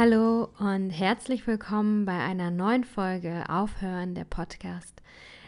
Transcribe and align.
Hallo 0.00 0.48
und 0.58 0.88
herzlich 0.88 1.46
willkommen 1.46 2.06
bei 2.06 2.18
einer 2.18 2.50
neuen 2.50 2.84
Folge 2.84 3.44
Aufhören 3.50 4.14
der 4.14 4.24
Podcast. 4.24 5.02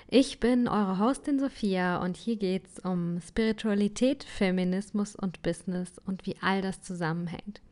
Ich 0.08 0.40
bin 0.40 0.68
eure 0.68 0.98
Hostin 0.98 1.40
Sophia 1.40 1.96
und 2.02 2.18
hier 2.18 2.36
geht 2.36 2.66
es 2.66 2.78
um 2.78 3.18
Spiritualität, 3.26 4.24
Feminismus 4.24 5.16
und 5.16 5.40
Business 5.40 5.98
und 6.04 6.26
wie 6.26 6.36
all 6.42 6.60
das 6.60 6.82
zusammenhängt. 6.82 7.62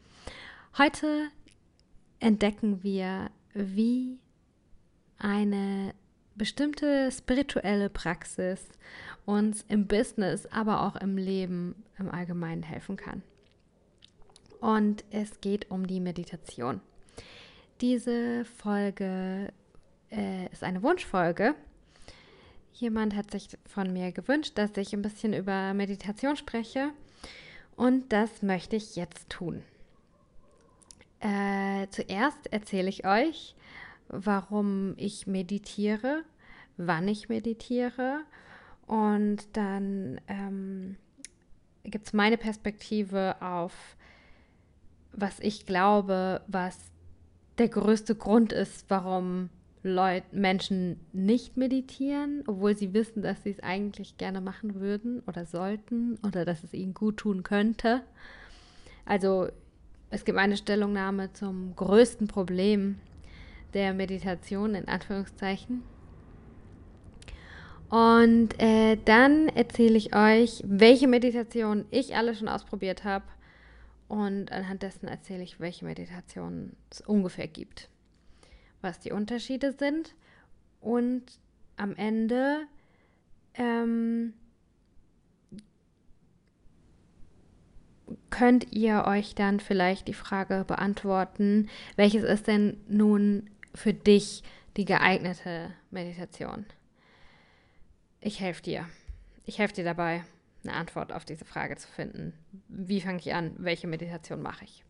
Heute 0.78 1.28
entdecken 2.18 2.82
wir, 2.82 3.30
wie 3.52 4.18
eine 5.18 5.92
bestimmte 6.34 7.12
spirituelle 7.12 7.90
Praxis 7.90 8.70
uns 9.26 9.66
im 9.68 9.86
Business, 9.86 10.46
aber 10.46 10.86
auch 10.86 10.96
im 10.96 11.18
Leben 11.18 11.74
im 11.98 12.10
Allgemeinen 12.10 12.62
helfen 12.62 12.96
kann 12.96 13.22
und 14.60 15.04
es 15.10 15.40
geht 15.40 15.70
um 15.70 15.86
die 15.86 16.00
Meditation. 16.00 16.80
Diese 17.80 18.44
Folge 18.44 19.52
äh, 20.10 20.46
ist 20.52 20.62
eine 20.62 20.82
Wunschfolge. 20.82 21.54
Jemand 22.72 23.14
hat 23.16 23.30
sich 23.30 23.48
von 23.66 23.92
mir 23.92 24.12
gewünscht, 24.12 24.52
dass 24.56 24.76
ich 24.76 24.92
ein 24.92 25.02
bisschen 25.02 25.32
über 25.34 25.74
Meditation 25.74 26.36
spreche 26.36 26.90
und 27.76 28.12
das 28.12 28.42
möchte 28.42 28.76
ich 28.76 28.96
jetzt 28.96 29.28
tun. 29.30 29.62
Äh, 31.20 31.86
zuerst 31.90 32.50
erzähle 32.52 32.88
ich 32.88 33.06
euch, 33.06 33.54
warum 34.08 34.94
ich 34.96 35.26
meditiere, 35.26 36.24
wann 36.76 37.08
ich 37.08 37.28
meditiere 37.28 38.20
und 38.86 39.56
dann 39.56 40.20
ähm, 40.28 40.96
gibt 41.84 42.06
es 42.06 42.12
meine 42.12 42.38
Perspektive 42.38 43.36
auf 43.40 43.96
was 45.12 45.40
ich 45.40 45.66
glaube, 45.66 46.40
was 46.46 46.78
der 47.58 47.68
größte 47.68 48.14
Grund 48.14 48.52
ist, 48.52 48.86
warum 48.88 49.50
Leute, 49.82 50.26
Menschen 50.32 51.00
nicht 51.12 51.56
meditieren, 51.56 52.42
obwohl 52.46 52.76
sie 52.76 52.92
wissen, 52.92 53.22
dass 53.22 53.42
sie 53.42 53.50
es 53.50 53.62
eigentlich 53.62 54.18
gerne 54.18 54.40
machen 54.40 54.74
würden 54.74 55.22
oder 55.26 55.46
sollten 55.46 56.18
oder 56.26 56.44
dass 56.44 56.62
es 56.64 56.74
ihnen 56.74 56.92
gut 56.92 57.18
tun 57.18 57.42
könnte. 57.42 58.02
Also 59.06 59.48
es 60.10 60.24
gibt 60.24 60.38
eine 60.38 60.56
Stellungnahme 60.56 61.32
zum 61.32 61.74
größten 61.76 62.28
Problem 62.28 62.96
der 63.72 63.94
Meditation 63.94 64.74
in 64.74 64.88
Anführungszeichen. 64.88 65.82
Und 67.88 68.60
äh, 68.60 68.98
dann 69.04 69.48
erzähle 69.48 69.96
ich 69.96 70.14
euch, 70.14 70.62
welche 70.66 71.08
Meditation 71.08 71.86
ich 71.90 72.14
alle 72.16 72.34
schon 72.34 72.48
ausprobiert 72.48 73.04
habe 73.04 73.24
und 74.10 74.50
anhand 74.50 74.82
dessen 74.82 75.06
erzähle 75.06 75.44
ich, 75.44 75.60
welche 75.60 75.84
Meditationen 75.84 76.74
es 76.90 77.00
ungefähr 77.00 77.46
gibt, 77.46 77.88
was 78.80 78.98
die 78.98 79.12
Unterschiede 79.12 79.70
sind. 79.70 80.16
Und 80.80 81.22
am 81.76 81.94
Ende 81.94 82.66
ähm, 83.54 84.32
könnt 88.30 88.72
ihr 88.72 89.04
euch 89.06 89.36
dann 89.36 89.60
vielleicht 89.60 90.08
die 90.08 90.14
Frage 90.14 90.64
beantworten, 90.66 91.68
welches 91.94 92.24
ist 92.24 92.48
denn 92.48 92.80
nun 92.88 93.48
für 93.76 93.94
dich 93.94 94.42
die 94.76 94.86
geeignete 94.86 95.70
Meditation? 95.92 96.66
Ich 98.20 98.40
helfe 98.40 98.62
dir. 98.62 98.88
Ich 99.46 99.60
helfe 99.60 99.74
dir 99.74 99.84
dabei 99.84 100.24
eine 100.64 100.74
Antwort 100.74 101.12
auf 101.12 101.24
diese 101.24 101.44
Frage 101.44 101.76
zu 101.76 101.88
finden. 101.88 102.32
Wie 102.68 103.00
fange 103.00 103.18
ich 103.18 103.34
an? 103.34 103.54
Welche 103.58 103.86
Meditation 103.86 104.42
mache 104.42 104.64
ich? 104.64 104.84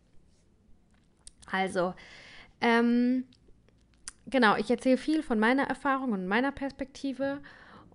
Also, 1.51 1.93
ähm, 2.61 3.25
genau, 4.27 4.55
ich 4.55 4.69
erzähle 4.69 4.97
viel 4.97 5.23
von 5.23 5.39
meiner 5.39 5.63
Erfahrung 5.63 6.11
und 6.11 6.27
meiner 6.27 6.51
Perspektive. 6.51 7.39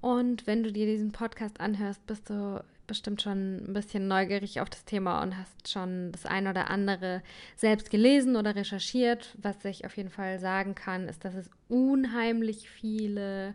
Und 0.01 0.47
wenn 0.47 0.63
du 0.63 0.73
dir 0.73 0.87
diesen 0.87 1.13
Podcast 1.13 1.61
anhörst, 1.61 2.07
bist 2.07 2.31
du 2.31 2.63
bestimmt 2.87 3.23
schon 3.23 3.57
ein 3.57 3.73
bisschen 3.73 4.07
neugierig 4.07 4.61
auf 4.61 4.71
das 4.71 4.85
Thema 4.85 5.23
und 5.23 5.37
hast 5.37 5.69
schon 5.69 6.13
das 6.13 6.25
ein 6.25 6.47
oder 6.47 6.71
andere 6.71 7.23
selbst 7.57 7.91
gelesen 7.91 8.37
oder 8.37 8.55
recherchiert. 8.55 9.37
Was 9.43 9.65
ich 9.65 9.85
auf 9.85 9.97
jeden 9.97 10.11
Fall 10.11 10.39
sagen 10.39 10.75
kann, 10.75 11.09
ist, 11.09 11.25
dass 11.25 11.35
es 11.35 11.51
unheimlich 11.69 12.71
viele 12.71 13.55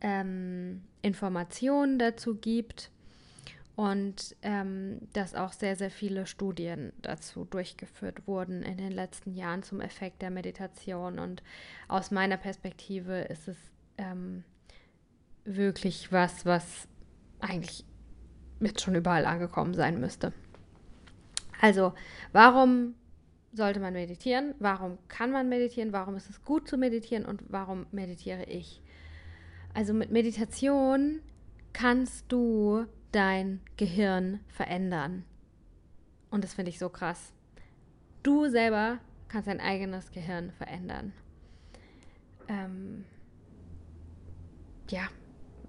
ähm, 0.00 0.82
Informationen 1.02 1.98
dazu 1.98 2.36
gibt 2.36 2.90
und 3.76 4.36
ähm, 4.42 5.00
dass 5.12 5.34
auch 5.34 5.52
sehr, 5.52 5.74
sehr 5.74 5.90
viele 5.90 6.26
Studien 6.26 6.92
dazu 7.02 7.44
durchgeführt 7.44 8.26
wurden 8.26 8.62
in 8.62 8.76
den 8.76 8.92
letzten 8.92 9.34
Jahren 9.34 9.62
zum 9.62 9.80
Effekt 9.80 10.22
der 10.22 10.30
Meditation. 10.30 11.18
Und 11.18 11.42
aus 11.88 12.10
meiner 12.10 12.36
Perspektive 12.36 13.22
ist 13.22 13.48
es 13.48 13.56
ähm, 13.98 14.44
wirklich 15.44 16.12
was, 16.12 16.46
was 16.46 16.88
eigentlich 17.40 17.84
jetzt 18.60 18.80
schon 18.80 18.94
überall 18.94 19.26
angekommen 19.26 19.74
sein 19.74 20.00
müsste. 20.00 20.32
Also, 21.60 21.92
warum 22.32 22.94
sollte 23.52 23.80
man 23.80 23.92
meditieren? 23.92 24.54
Warum 24.58 24.98
kann 25.08 25.30
man 25.30 25.48
meditieren? 25.48 25.92
Warum 25.92 26.16
ist 26.16 26.30
es 26.30 26.44
gut 26.44 26.68
zu 26.68 26.76
meditieren? 26.76 27.24
Und 27.24 27.42
warum 27.48 27.86
meditiere 27.90 28.44
ich? 28.44 28.82
Also 29.72 29.92
mit 29.92 30.10
Meditation 30.10 31.20
kannst 31.72 32.30
du 32.30 32.86
dein 33.14 33.60
Gehirn 33.76 34.40
verändern. 34.48 35.24
Und 36.30 36.44
das 36.44 36.54
finde 36.54 36.70
ich 36.70 36.78
so 36.78 36.88
krass. 36.88 37.32
Du 38.22 38.48
selber 38.48 38.98
kannst 39.28 39.48
dein 39.48 39.60
eigenes 39.60 40.10
Gehirn 40.10 40.50
verändern. 40.52 41.12
Ähm, 42.48 43.04
ja, 44.88 45.08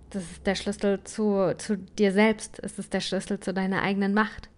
das 0.09 0.23
ist 0.23 0.47
der 0.47 0.55
Schlüssel 0.55 1.03
zu, 1.03 1.55
zu 1.57 1.77
dir 1.77 2.11
selbst. 2.11 2.59
Es 2.63 2.79
ist 2.79 2.93
der 2.93 3.01
Schlüssel 3.01 3.39
zu 3.39 3.53
deiner 3.53 3.81
eigenen 3.81 4.13
Macht. 4.13 4.49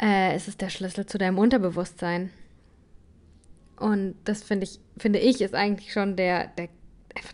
Äh, 0.00 0.34
es 0.34 0.48
ist 0.48 0.60
der 0.60 0.70
Schlüssel 0.70 1.06
zu 1.06 1.18
deinem 1.18 1.38
Unterbewusstsein. 1.38 2.30
Und 3.76 4.16
das 4.24 4.42
finde 4.42 4.64
ich, 4.64 4.80
finde 4.96 5.18
ich, 5.18 5.40
ist 5.40 5.54
eigentlich 5.54 5.92
schon 5.92 6.16
der, 6.16 6.48
der, 6.48 6.68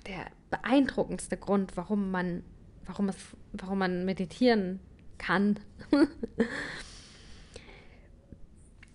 der 0.06 0.26
beeindruckendste 0.50 1.36
Grund, 1.36 1.76
warum 1.76 2.10
man 2.10 2.42
warum, 2.90 3.08
es, 3.08 3.16
warum 3.52 3.78
man 3.78 4.04
meditieren 4.04 4.80
kann. 5.18 5.60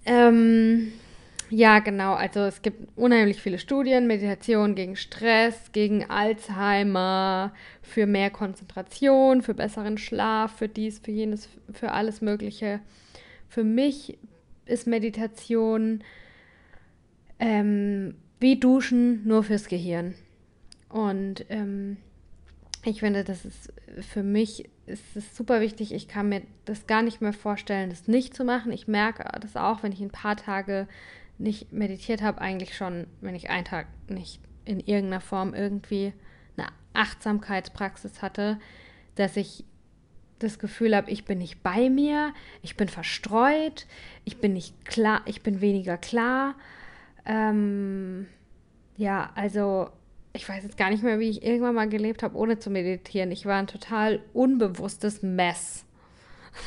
ähm, 0.05 0.91
ja, 1.49 1.79
genau. 1.79 2.13
Also 2.13 2.41
es 2.41 2.61
gibt 2.61 2.97
unheimlich 2.97 3.41
viele 3.41 3.59
Studien, 3.59 4.07
Meditation 4.07 4.75
gegen 4.75 4.95
Stress, 4.95 5.71
gegen 5.71 6.09
Alzheimer, 6.09 7.53
für 7.81 8.05
mehr 8.05 8.29
Konzentration, 8.31 9.41
für 9.41 9.53
besseren 9.53 9.97
Schlaf, 9.97 10.57
für 10.57 10.67
dies, 10.67 10.99
für 10.99 11.11
jenes, 11.11 11.47
für 11.71 11.91
alles 11.91 12.21
Mögliche. 12.21 12.81
Für 13.47 13.63
mich 13.63 14.17
ist 14.65 14.87
Meditation 14.87 16.03
ähm, 17.39 18.15
wie 18.39 18.59
Duschen 18.59 19.25
nur 19.25 19.43
fürs 19.43 19.67
Gehirn. 19.67 20.15
Und 20.89 21.45
ähm, 21.49 21.97
ich 22.85 22.99
finde, 22.99 23.23
das 23.23 23.45
ist 23.45 23.73
für 24.01 24.23
mich 24.23 24.69
ist 24.85 25.15
es 25.15 25.35
super 25.35 25.61
wichtig. 25.61 25.93
Ich 25.93 26.07
kann 26.07 26.29
mir 26.29 26.41
das 26.65 26.87
gar 26.87 27.01
nicht 27.01 27.21
mehr 27.21 27.33
vorstellen, 27.33 27.89
das 27.89 28.07
nicht 28.07 28.35
zu 28.35 28.43
machen. 28.43 28.71
Ich 28.71 28.87
merke 28.87 29.23
das 29.39 29.55
auch, 29.55 29.83
wenn 29.83 29.91
ich 29.91 30.01
ein 30.01 30.11
paar 30.11 30.35
Tage 30.35 30.87
nicht 31.37 31.73
meditiert 31.73 32.21
habe, 32.21 32.41
eigentlich 32.41 32.75
schon, 32.75 33.07
wenn 33.21 33.35
ich 33.35 33.49
einen 33.49 33.65
Tag 33.65 33.87
nicht 34.07 34.39
in 34.63 34.79
irgendeiner 34.79 35.21
Form 35.21 35.53
irgendwie 35.53 36.13
eine 36.57 36.67
Achtsamkeitspraxis 36.93 38.21
hatte, 38.21 38.59
dass 39.15 39.37
ich 39.37 39.65
das 40.39 40.59
Gefühl 40.59 40.95
habe, 40.95 41.09
ich 41.11 41.25
bin 41.25 41.37
nicht 41.37 41.63
bei 41.63 41.89
mir, 41.89 42.33
ich 42.61 42.75
bin 42.75 42.89
verstreut, 42.89 43.87
ich 44.25 44.39
bin 44.39 44.53
nicht 44.53 44.85
klar, 44.85 45.21
ich 45.25 45.41
bin 45.41 45.61
weniger 45.61 45.97
klar. 45.97 46.55
Ähm, 47.25 48.27
ja, 48.97 49.31
also 49.35 49.89
ich 50.35 50.47
weiß 50.47 50.63
jetzt 50.63 50.77
gar 50.77 50.89
nicht 50.89 51.03
mehr, 51.03 51.19
wie 51.19 51.29
ich 51.29 51.43
irgendwann 51.43 51.75
mal 51.75 51.89
gelebt 51.89 52.23
habe, 52.23 52.37
ohne 52.37 52.59
zu 52.59 52.69
meditieren. 52.69 53.31
Ich 53.31 53.45
war 53.45 53.55
ein 53.55 53.67
total 53.67 54.21
unbewusstes 54.33 55.21
Mess. 55.21 55.85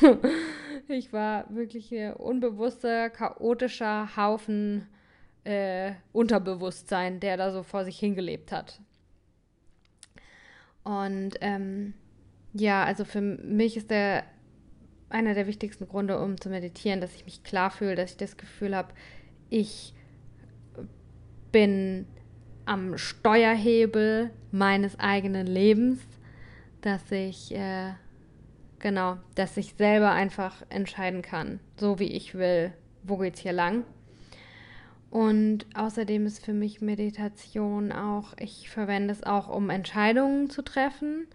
ich 0.87 1.13
war 1.13 1.45
wirklich 1.53 1.91
ein 1.93 2.13
unbewusster, 2.13 3.09
chaotischer 3.09 4.15
Haufen 4.17 4.87
äh, 5.43 5.93
Unterbewusstsein, 6.11 7.19
der 7.19 7.37
da 7.37 7.51
so 7.51 7.63
vor 7.63 7.85
sich 7.85 7.99
hingelebt 7.99 8.51
hat. 8.51 8.81
Und 10.83 11.35
ähm, 11.41 11.93
ja, 12.53 12.83
also 12.83 13.05
für 13.05 13.21
mich 13.21 13.77
ist 13.77 13.91
der 13.91 14.23
einer 15.09 15.33
der 15.33 15.47
wichtigsten 15.47 15.87
Gründe, 15.87 16.19
um 16.19 16.39
zu 16.39 16.49
meditieren, 16.49 17.01
dass 17.01 17.15
ich 17.15 17.25
mich 17.25 17.43
klar 17.43 17.71
fühle, 17.71 17.95
dass 17.95 18.11
ich 18.11 18.17
das 18.17 18.37
Gefühl 18.37 18.75
habe, 18.75 18.93
ich 19.49 19.93
bin 21.51 22.05
am 22.69 22.99
Steuerhebel 22.99 24.29
meines 24.51 24.99
eigenen 24.99 25.47
Lebens, 25.47 25.99
dass 26.81 27.11
ich 27.11 27.51
äh, 27.55 27.93
genau, 28.77 29.17
dass 29.33 29.57
ich 29.57 29.73
selber 29.73 30.11
einfach 30.11 30.61
entscheiden 30.69 31.23
kann, 31.23 31.59
so 31.77 31.97
wie 31.97 32.11
ich 32.11 32.35
will, 32.35 32.71
wo 33.01 33.17
geht's 33.17 33.39
hier 33.39 33.53
lang. 33.53 33.85
Und 35.09 35.65
außerdem 35.73 36.27
ist 36.27 36.45
für 36.45 36.53
mich 36.53 36.79
Meditation 36.79 37.91
auch, 37.91 38.35
ich 38.37 38.69
verwende 38.69 39.13
es 39.13 39.23
auch, 39.23 39.49
um 39.49 39.71
Entscheidungen 39.71 40.51
zu 40.51 40.61
treffen, 40.61 41.25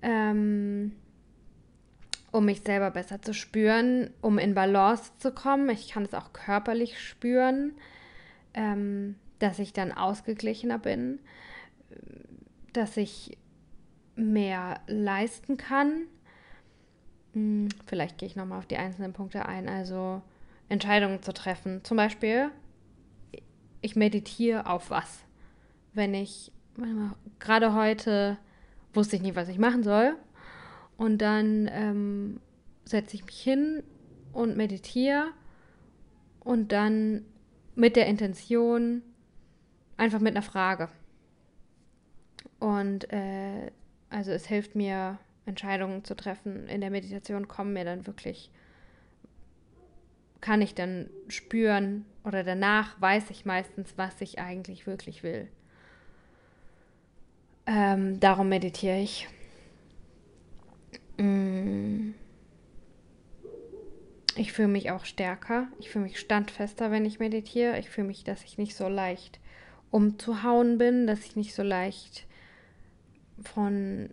ähm, 0.00 0.92
um 2.32 2.46
mich 2.46 2.62
selber 2.62 2.90
besser 2.90 3.20
zu 3.20 3.34
spüren, 3.34 4.14
um 4.22 4.38
in 4.38 4.54
Balance 4.54 5.12
zu 5.18 5.30
kommen. 5.30 5.68
Ich 5.68 5.90
kann 5.90 6.04
es 6.04 6.14
auch 6.14 6.32
körperlich 6.32 6.98
spüren, 6.98 7.72
ähm, 8.54 9.16
dass 9.38 9.58
ich 9.58 9.72
dann 9.72 9.92
ausgeglichener 9.92 10.78
bin, 10.78 11.20
dass 12.72 12.96
ich 12.96 13.36
mehr 14.16 14.80
leisten 14.86 15.56
kann. 15.56 16.06
Hm, 17.32 17.68
vielleicht 17.86 18.18
gehe 18.18 18.28
ich 18.28 18.36
nochmal 18.36 18.58
auf 18.58 18.66
die 18.66 18.76
einzelnen 18.76 19.12
Punkte 19.12 19.46
ein. 19.46 19.68
Also 19.68 20.22
Entscheidungen 20.68 21.22
zu 21.22 21.32
treffen. 21.32 21.82
Zum 21.84 21.96
Beispiel, 21.96 22.50
ich 23.80 23.96
meditiere 23.96 24.66
auf 24.66 24.90
was. 24.90 25.24
Wenn 25.94 26.14
ich, 26.14 26.52
gerade 27.38 27.74
heute 27.74 28.38
wusste 28.92 29.16
ich 29.16 29.22
nicht, 29.22 29.36
was 29.36 29.48
ich 29.48 29.58
machen 29.58 29.82
soll. 29.82 30.16
Und 30.96 31.18
dann 31.18 31.70
ähm, 31.72 32.40
setze 32.84 33.14
ich 33.14 33.24
mich 33.24 33.40
hin 33.40 33.82
und 34.32 34.56
meditiere 34.56 35.28
und 36.40 36.72
dann 36.72 37.24
mit 37.76 37.94
der 37.94 38.06
Intention, 38.06 39.02
einfach 39.98 40.20
mit 40.20 40.34
einer 40.34 40.42
Frage. 40.42 40.88
Und 42.58 43.12
äh, 43.12 43.70
also 44.08 44.32
es 44.32 44.46
hilft 44.46 44.74
mir, 44.74 45.18
Entscheidungen 45.44 46.04
zu 46.04 46.14
treffen. 46.14 46.66
In 46.68 46.80
der 46.80 46.90
Meditation 46.90 47.48
kommen 47.48 47.72
mir 47.72 47.84
dann 47.84 48.06
wirklich 48.06 48.50
kann 50.40 50.62
ich 50.62 50.74
dann 50.74 51.10
spüren 51.28 52.04
oder 52.24 52.44
danach 52.44 53.00
weiß 53.00 53.30
ich 53.30 53.44
meistens, 53.44 53.94
was 53.96 54.20
ich 54.20 54.38
eigentlich 54.38 54.86
wirklich 54.86 55.22
will. 55.22 55.48
Ähm, 57.66 58.20
darum 58.20 58.48
meditiere 58.48 59.00
ich. 59.00 59.28
Mm. 61.18 62.12
Ich 64.36 64.52
fühle 64.52 64.68
mich 64.68 64.92
auch 64.92 65.04
stärker. 65.04 65.66
Ich 65.80 65.90
fühle 65.90 66.04
mich 66.04 66.20
standfester, 66.20 66.92
wenn 66.92 67.04
ich 67.04 67.18
meditiere. 67.18 67.78
Ich 67.78 67.90
fühle 67.90 68.06
mich, 68.06 68.22
dass 68.22 68.44
ich 68.44 68.56
nicht 68.56 68.76
so 68.76 68.88
leicht 68.88 69.40
umzuhauen 69.90 70.78
bin, 70.78 71.06
dass 71.06 71.24
ich 71.24 71.36
nicht 71.36 71.54
so 71.54 71.62
leicht 71.62 72.26
von 73.42 74.10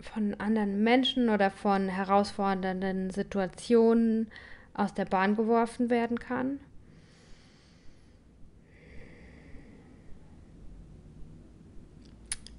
von 0.00 0.34
anderen 0.34 0.82
Menschen 0.82 1.28
oder 1.28 1.50
von 1.50 1.88
herausfordernden 1.88 3.10
Situationen 3.10 4.28
aus 4.74 4.94
der 4.94 5.04
Bahn 5.04 5.36
geworfen 5.36 5.90
werden 5.90 6.18
kann. 6.18 6.60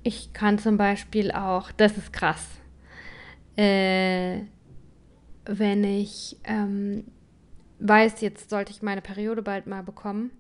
Ich 0.04 0.32
kann 0.34 0.58
zum 0.58 0.78
Beispiel 0.78 1.32
auch, 1.32 1.72
das 1.72 1.98
ist 1.98 2.14
krass, 2.14 2.46
äh, 3.58 4.42
wenn 5.46 5.84
ich 5.84 6.38
ähm, 6.46 7.06
weiß, 7.80 8.22
jetzt 8.22 8.50
sollte 8.50 8.72
ich 8.72 8.82
meine 8.82 9.02
Periode 9.02 9.42
bald 9.42 9.68
mal 9.68 9.84
bekommen, 9.84 10.32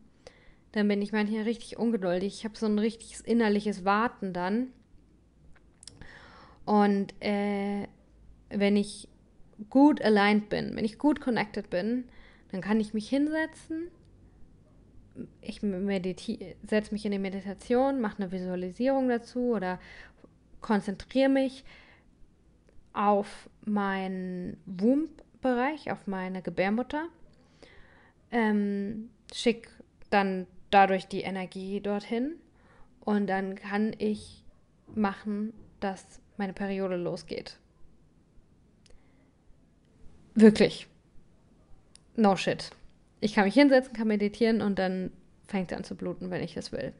dann 0.77 0.87
bin 0.87 1.01
ich 1.01 1.11
manchmal 1.11 1.41
richtig 1.41 1.79
ungeduldig. 1.79 2.35
Ich 2.35 2.45
habe 2.45 2.55
so 2.55 2.67
ein 2.67 2.77
richtiges 2.77 3.21
innerliches 3.21 3.83
Warten 3.83 4.31
dann. 4.31 4.67
Und 6.65 7.15
äh, 7.19 7.87
wenn 8.49 8.77
ich 8.77 9.07
gut 9.71 10.03
aligned 10.03 10.49
bin, 10.49 10.75
wenn 10.75 10.85
ich 10.85 10.99
gut 10.99 11.19
connected 11.19 11.71
bin, 11.71 12.03
dann 12.51 12.61
kann 12.61 12.79
ich 12.79 12.93
mich 12.93 13.09
hinsetzen, 13.09 13.87
ich 15.41 15.61
setze 16.63 16.91
mich 16.91 17.05
in 17.05 17.11
die 17.11 17.17
Meditation, 17.17 17.99
mache 17.99 18.21
eine 18.21 18.31
Visualisierung 18.31 19.09
dazu 19.09 19.55
oder 19.55 19.79
konzentriere 20.61 21.29
mich 21.29 21.65
auf 22.93 23.49
meinen 23.65 24.57
Womb-Bereich, 24.67 25.91
auf 25.91 26.05
meine 26.05 26.43
Gebärmutter, 26.43 27.07
ähm, 28.29 29.09
schicke 29.33 29.71
dann 30.11 30.45
dadurch 30.69 31.07
die 31.07 31.21
Energie 31.21 31.81
dorthin 31.81 32.35
und 33.01 33.27
dann 33.27 33.55
kann 33.55 33.95
ich 33.97 34.43
machen, 34.93 35.53
dass 35.79 36.19
meine 36.37 36.53
Periode 36.53 36.95
losgeht. 36.95 37.57
Wirklich. 40.35 40.87
No 42.15 42.35
shit. 42.35 42.71
Ich 43.19 43.33
kann 43.33 43.45
mich 43.45 43.55
hinsetzen, 43.55 43.93
kann 43.93 44.07
meditieren 44.07 44.61
und 44.61 44.77
dann 44.77 45.11
fängt 45.47 45.71
es 45.71 45.77
an 45.77 45.83
zu 45.83 45.95
bluten, 45.95 46.29
wenn 46.29 46.43
ich 46.43 46.53
das 46.53 46.71
will. 46.71 46.93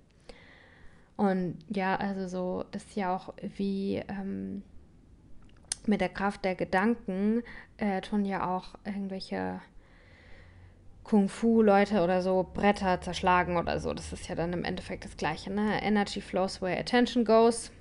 Und 1.16 1.58
ja, 1.70 1.96
also 1.96 2.28
so, 2.28 2.66
das 2.72 2.84
ist 2.84 2.96
ja 2.96 3.16
auch 3.16 3.34
wie 3.58 3.98
ähm, 4.08 4.64
mit 5.88 6.02
der 6.02 6.10
Kraft 6.10 6.46
der 6.46 6.56
Gedanken 6.56 7.44
äh, 7.78 8.02
tun 8.02 8.26
ja 8.26 8.56
auch 8.56 8.76
irgendwelche 8.86 9.60
Kung-Fu-Leute 11.08 12.04
oder 12.04 12.22
so 12.22 12.46
Bretter 12.54 13.00
zerschlagen 13.00 13.58
oder 13.58 13.80
so. 13.80 13.94
Das 13.94 14.12
ist 14.12 14.28
ja 14.28 14.36
dann 14.36 14.52
im 14.54 14.66
Endeffekt 14.66 15.06
das 15.06 15.16
Gleiche. 15.16 15.52
Ne? 15.52 15.82
Energy 15.82 16.22
flows 16.22 16.62
where 16.62 16.78
attention 16.78 17.24
goes. 17.24 17.72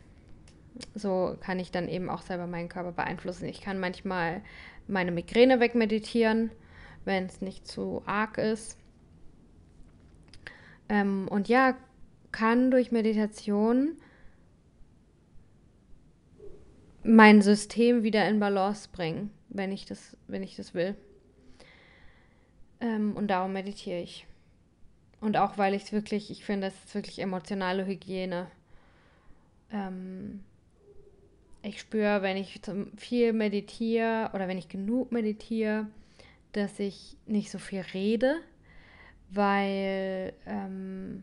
So 0.95 1.37
kann 1.41 1.59
ich 1.59 1.71
dann 1.71 1.89
eben 1.89 2.09
auch 2.09 2.23
selber 2.23 2.47
meinen 2.47 2.69
Körper 2.69 2.93
beeinflussen. 2.93 3.47
Ich 3.47 3.61
kann 3.61 3.81
manchmal 3.81 4.43
meine 4.87 5.11
Migräne 5.11 5.59
wegmeditieren, 5.59 6.53
wenn 7.05 7.27
es 7.27 7.41
nicht 7.41 7.67
zu 7.67 8.03
arg 8.07 8.39
ist. 8.39 8.79
Ähm, 10.89 11.27
und 11.29 11.49
ja, 11.49 11.75
kann 12.31 12.71
durch 12.71 12.93
Meditation 12.93 13.97
mein 17.03 17.43
System 17.43 18.03
wieder 18.03 18.29
in 18.29 18.39
Balance 18.39 18.89
bringen, 18.93 19.31
wenn 19.49 19.73
ich 19.73 19.85
das, 19.85 20.17
wenn 20.29 20.43
ich 20.43 20.55
das 20.55 20.75
will. 20.75 20.95
Ähm, 22.81 23.17
und 23.17 23.29
darum 23.29 23.53
meditiere 23.53 24.01
ich. 24.01 24.27
Und 25.21 25.37
auch 25.37 25.59
weil 25.59 25.75
ich 25.75 25.85
es 25.85 25.93
wirklich, 25.93 26.31
ich 26.31 26.45
finde, 26.45 26.69
das 26.69 26.75
ist 26.85 26.95
wirklich 26.95 27.19
emotionale 27.19 27.87
Hygiene. 27.87 28.49
Ähm, 29.73 30.41
ich 31.63 31.81
spüre, 31.81 32.23
wenn 32.23 32.37
ich 32.37 32.61
viel 32.97 33.33
meditiere 33.33 34.31
oder 34.35 34.47
wenn 34.47 34.59
ich 34.59 34.69
genug 34.69 35.11
meditiere, 35.11 35.87
dass 36.53 36.79
ich 36.79 37.17
nicht 37.27 37.51
so 37.51 37.59
viel 37.59 37.81
rede, 37.93 38.37
weil, 39.31 40.33
ähm, 40.47 41.23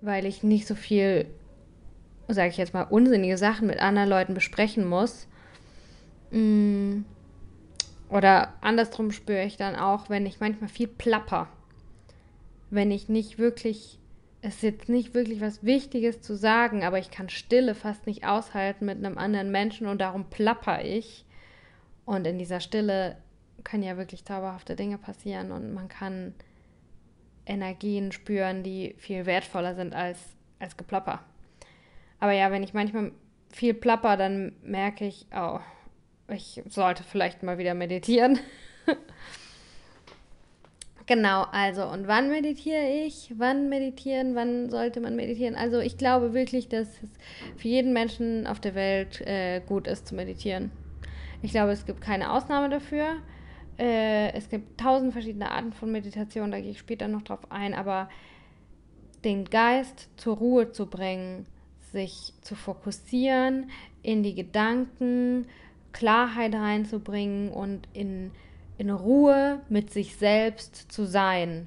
weil 0.00 0.24
ich 0.24 0.42
nicht 0.42 0.66
so 0.66 0.74
viel, 0.74 1.26
sage 2.28 2.50
ich 2.50 2.56
jetzt 2.58 2.74
mal, 2.74 2.82
unsinnige 2.82 3.36
Sachen 3.38 3.66
mit 3.66 3.80
anderen 3.80 4.08
Leuten 4.08 4.34
besprechen 4.34 4.86
muss. 4.86 5.26
Mm. 6.30 7.00
Oder 8.08 8.54
andersrum 8.60 9.10
spüre 9.10 9.44
ich 9.44 9.56
dann 9.56 9.76
auch, 9.76 10.08
wenn 10.08 10.26
ich 10.26 10.40
manchmal 10.40 10.68
viel 10.68 10.88
plapper, 10.88 11.48
wenn 12.70 12.90
ich 12.90 13.08
nicht 13.08 13.38
wirklich 13.38 13.98
es 14.40 14.56
ist 14.56 14.62
jetzt 14.62 14.88
nicht 14.88 15.14
wirklich 15.14 15.40
was 15.40 15.64
Wichtiges 15.64 16.20
zu 16.20 16.36
sagen, 16.36 16.84
aber 16.84 16.98
ich 16.98 17.10
kann 17.10 17.28
Stille 17.28 17.74
fast 17.74 18.06
nicht 18.06 18.24
aushalten 18.24 18.86
mit 18.86 18.98
einem 18.98 19.18
anderen 19.18 19.50
Menschen 19.50 19.86
und 19.86 20.00
darum 20.00 20.30
plapper 20.30 20.84
ich. 20.84 21.24
Und 22.04 22.26
in 22.26 22.38
dieser 22.38 22.60
Stille 22.60 23.16
können 23.64 23.82
ja 23.82 23.96
wirklich 23.96 24.24
zauberhafte 24.24 24.76
Dinge 24.76 24.96
passieren 24.96 25.50
und 25.50 25.74
man 25.74 25.88
kann 25.88 26.34
Energien 27.46 28.12
spüren, 28.12 28.62
die 28.62 28.94
viel 28.98 29.26
wertvoller 29.26 29.74
sind 29.74 29.94
als, 29.94 30.18
als 30.60 30.76
Geplapper. 30.76 31.24
Aber 32.20 32.32
ja, 32.32 32.50
wenn 32.52 32.62
ich 32.62 32.74
manchmal 32.74 33.10
viel 33.50 33.74
plapper, 33.74 34.16
dann 34.16 34.52
merke 34.62 35.04
ich, 35.04 35.26
oh, 35.34 35.58
ich 36.28 36.62
sollte 36.68 37.02
vielleicht 37.02 37.42
mal 37.42 37.58
wieder 37.58 37.74
meditieren. 37.74 38.38
Genau, 41.08 41.44
also 41.52 41.86
und 41.86 42.06
wann 42.06 42.28
meditiere 42.28 42.86
ich? 43.06 43.32
Wann 43.38 43.70
meditieren? 43.70 44.34
Wann 44.34 44.68
sollte 44.68 45.00
man 45.00 45.16
meditieren? 45.16 45.54
Also 45.54 45.78
ich 45.78 45.96
glaube 45.96 46.34
wirklich, 46.34 46.68
dass 46.68 46.86
es 47.02 47.08
für 47.56 47.66
jeden 47.66 47.94
Menschen 47.94 48.46
auf 48.46 48.60
der 48.60 48.74
Welt 48.74 49.22
äh, 49.22 49.60
gut 49.60 49.86
ist 49.86 50.06
zu 50.06 50.14
meditieren. 50.14 50.70
Ich 51.40 51.52
glaube, 51.52 51.72
es 51.72 51.86
gibt 51.86 52.02
keine 52.02 52.30
Ausnahme 52.30 52.68
dafür. 52.68 53.22
Äh, 53.78 54.34
es 54.34 54.50
gibt 54.50 54.78
tausend 54.78 55.14
verschiedene 55.14 55.50
Arten 55.50 55.72
von 55.72 55.90
Meditation, 55.90 56.50
da 56.50 56.60
gehe 56.60 56.72
ich 56.72 56.78
später 56.78 57.08
noch 57.08 57.22
drauf 57.22 57.50
ein, 57.50 57.72
aber 57.72 58.10
den 59.24 59.46
Geist 59.46 60.10
zur 60.18 60.36
Ruhe 60.36 60.72
zu 60.72 60.90
bringen, 60.90 61.46
sich 61.90 62.34
zu 62.42 62.54
fokussieren, 62.54 63.70
in 64.02 64.22
die 64.22 64.34
Gedanken 64.34 65.46
Klarheit 65.92 66.54
reinzubringen 66.54 67.50
und 67.50 67.88
in 67.92 68.30
in 68.78 68.90
Ruhe 68.90 69.60
mit 69.68 69.92
sich 69.92 70.16
selbst 70.16 70.90
zu 70.90 71.04
sein. 71.04 71.66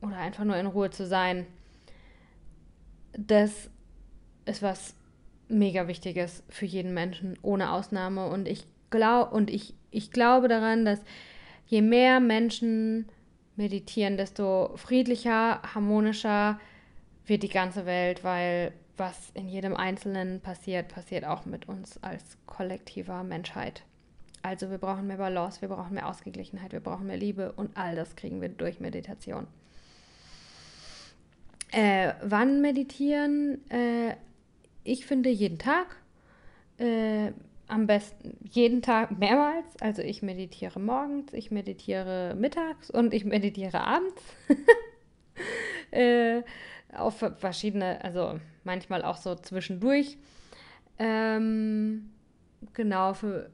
Oder 0.00 0.16
einfach 0.16 0.44
nur 0.44 0.56
in 0.56 0.66
Ruhe 0.66 0.90
zu 0.90 1.06
sein, 1.06 1.46
das 3.12 3.68
ist 4.46 4.62
was 4.62 4.94
mega 5.48 5.88
wichtiges 5.88 6.42
für 6.48 6.66
jeden 6.66 6.94
Menschen 6.94 7.36
ohne 7.42 7.72
Ausnahme. 7.72 8.28
Und 8.28 8.48
ich 8.48 8.64
glaube 8.90 9.34
und 9.34 9.50
ich 9.50 9.74
ich 9.90 10.10
glaube 10.10 10.48
daran, 10.48 10.84
dass 10.84 11.00
je 11.66 11.82
mehr 11.82 12.20
Menschen 12.20 13.08
meditieren, 13.56 14.16
desto 14.16 14.72
friedlicher, 14.76 15.60
harmonischer 15.74 16.58
wird 17.26 17.42
die 17.42 17.48
ganze 17.48 17.86
Welt, 17.86 18.24
weil 18.24 18.72
was 19.02 19.30
in 19.34 19.48
jedem 19.48 19.74
Einzelnen 19.74 20.40
passiert, 20.40 20.86
passiert 20.86 21.24
auch 21.24 21.44
mit 21.44 21.68
uns 21.68 22.00
als 22.04 22.38
kollektiver 22.46 23.24
Menschheit. 23.24 23.82
Also 24.42 24.70
wir 24.70 24.78
brauchen 24.78 25.08
mehr 25.08 25.16
Balance, 25.16 25.60
wir 25.60 25.68
brauchen 25.68 25.94
mehr 25.94 26.08
Ausgeglichenheit, 26.08 26.72
wir 26.72 26.78
brauchen 26.78 27.08
mehr 27.08 27.16
Liebe 27.16 27.50
und 27.50 27.76
all 27.76 27.96
das 27.96 28.14
kriegen 28.14 28.40
wir 28.40 28.48
durch 28.48 28.78
Meditation. 28.78 29.48
Äh, 31.72 32.12
wann 32.22 32.60
meditieren? 32.60 33.68
Äh, 33.70 34.14
ich 34.84 35.04
finde 35.04 35.30
jeden 35.30 35.58
Tag. 35.58 35.96
Äh, 36.78 37.32
am 37.66 37.88
besten 37.88 38.36
jeden 38.52 38.82
Tag 38.82 39.18
mehrmals. 39.18 39.66
Also 39.80 40.02
ich 40.02 40.22
meditiere 40.22 40.78
morgens, 40.78 41.32
ich 41.32 41.50
meditiere 41.50 42.36
mittags 42.38 42.88
und 42.88 43.12
ich 43.14 43.24
meditiere 43.24 43.80
abends. 43.80 44.22
auf 46.96 47.24
verschiedene, 47.36 48.02
also 48.04 48.38
manchmal 48.64 49.02
auch 49.02 49.16
so 49.16 49.34
zwischendurch. 49.34 50.18
Ähm, 50.98 52.10
genau, 52.74 53.14
für, 53.14 53.50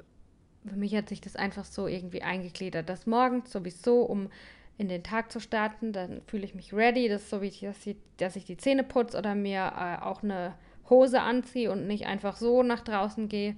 für 0.66 0.76
mich 0.76 0.95
hat 0.95 1.09
sich 1.09 1.21
das 1.21 1.37
einfach 1.37 1.64
so 1.64 1.87
irgendwie 1.87 2.23
eingegliedert. 2.23 2.88
Das 2.88 3.07
morgens 3.07 3.52
sowieso, 3.52 4.02
um 4.02 4.28
in 4.76 4.88
den 4.88 5.02
Tag 5.02 5.33
zu 5.33 5.40
starten, 5.40 5.92
dann 5.92 6.23
fühle 6.26 6.45
ich 6.45 6.54
mich 6.54 6.73
ready. 6.73 7.09
Das 7.09 7.30
so 7.30 7.42
wie, 7.42 7.50
dass 7.50 7.87
ich, 7.87 7.97
dass 8.16 8.37
ich 8.37 8.45
die 8.45 8.57
Zähne 8.57 8.85
putze 8.85 9.18
oder 9.18 9.35
mir 9.35 9.73
äh, 9.76 10.02
auch 10.02 10.23
eine 10.23 10.54
Hose 10.88 11.21
anziehe 11.21 11.71
und 11.71 11.87
nicht 11.87 12.07
einfach 12.07 12.37
so 12.37 12.62
nach 12.62 12.80
draußen 12.80 13.28
gehe. 13.28 13.57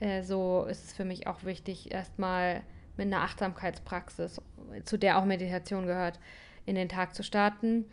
Äh, 0.00 0.22
so 0.22 0.66
ist 0.68 0.84
es 0.84 0.92
für 0.92 1.04
mich 1.04 1.26
auch 1.26 1.44
wichtig, 1.44 1.92
erstmal 1.92 2.62
mit 2.96 3.06
einer 3.06 3.22
Achtsamkeitspraxis, 3.22 4.40
zu 4.84 4.96
der 4.96 5.18
auch 5.18 5.24
Meditation 5.24 5.86
gehört, 5.86 6.18
in 6.64 6.74
den 6.74 6.88
Tag 6.88 7.14
zu 7.14 7.22
starten. 7.22 7.84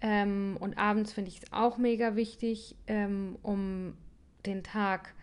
Ähm, 0.00 0.56
und 0.60 0.78
abends 0.78 1.12
finde 1.12 1.30
ich 1.30 1.42
es 1.42 1.52
auch 1.52 1.76
mega 1.76 2.16
wichtig, 2.16 2.76
ähm, 2.86 3.36
um 3.42 3.96
den 4.46 4.62
Tag 4.62 5.14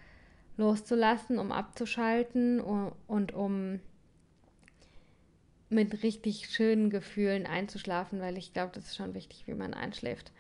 loszulassen, 0.58 1.40
um 1.40 1.52
abzuschalten 1.52 2.60
und, 2.60 2.94
und 3.08 3.34
um 3.34 3.80
mit 5.70 6.04
richtig 6.04 6.50
schönen 6.50 6.90
Gefühlen 6.90 7.46
einzuschlafen, 7.46 8.22
weil 8.22 8.38
ich 8.38 8.54
glaube, 8.54 8.72
das 8.74 8.86
ist 8.86 8.96
schon 8.96 9.14
wichtig, 9.14 9.44
wie 9.48 9.54
man 9.54 9.74
einschläft. 9.74 10.32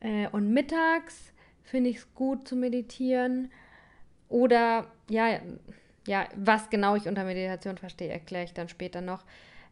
Äh, 0.00 0.28
und 0.28 0.52
mittags 0.52 1.32
finde 1.62 1.90
ich 1.90 1.98
es 1.98 2.14
gut 2.14 2.46
zu 2.46 2.56
meditieren. 2.56 3.50
Oder 4.28 4.90
ja, 5.08 5.40
ja, 6.06 6.28
was 6.36 6.70
genau 6.70 6.96
ich 6.96 7.08
unter 7.08 7.24
Meditation 7.24 7.78
verstehe, 7.78 8.10
erkläre 8.10 8.44
ich 8.44 8.52
dann 8.52 8.68
später 8.68 9.00
noch, 9.00 9.24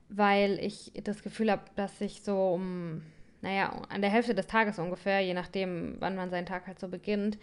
weil 0.08 0.58
ich 0.58 0.92
das 1.02 1.22
Gefühl 1.22 1.50
habe, 1.50 1.64
dass 1.76 2.00
ich 2.00 2.22
so 2.22 2.54
um, 2.54 3.02
naja, 3.43 3.83
an 3.88 4.00
der 4.00 4.11
Hälfte 4.11 4.35
des 4.35 4.47
Tages 4.47 4.78
ungefähr, 4.78 5.21
je 5.21 5.35
nachdem, 5.35 5.97
wann 6.00 6.16
man 6.16 6.31
seinen 6.31 6.47
Tag 6.47 6.66
halt 6.66 6.78
so 6.78 6.88
beginnt, 6.88 7.38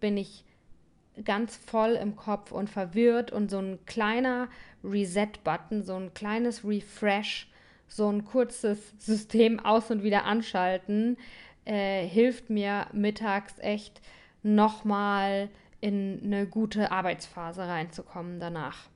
bin 0.00 0.16
ich 0.16 0.44
ganz 1.24 1.56
voll 1.56 1.92
im 1.92 2.16
Kopf 2.16 2.52
und 2.52 2.70
verwirrt 2.70 3.32
und 3.32 3.50
so 3.50 3.58
ein 3.58 3.78
kleiner 3.86 4.48
Reset-Button, 4.84 5.82
so 5.82 5.96
ein 5.96 6.14
kleines 6.14 6.64
Refresh, 6.64 7.50
so 7.88 8.08
ein 8.08 8.24
kurzes 8.24 8.94
System 8.98 9.60
aus 9.60 9.90
und 9.90 10.02
wieder 10.02 10.24
anschalten, 10.24 11.16
äh, 11.64 12.06
hilft 12.06 12.50
mir 12.50 12.86
mittags 12.92 13.58
echt 13.58 14.00
nochmal 14.42 15.48
in 15.80 16.20
eine 16.24 16.46
gute 16.46 16.90
Arbeitsphase 16.90 17.62
reinzukommen 17.62 18.40
danach. 18.40 18.88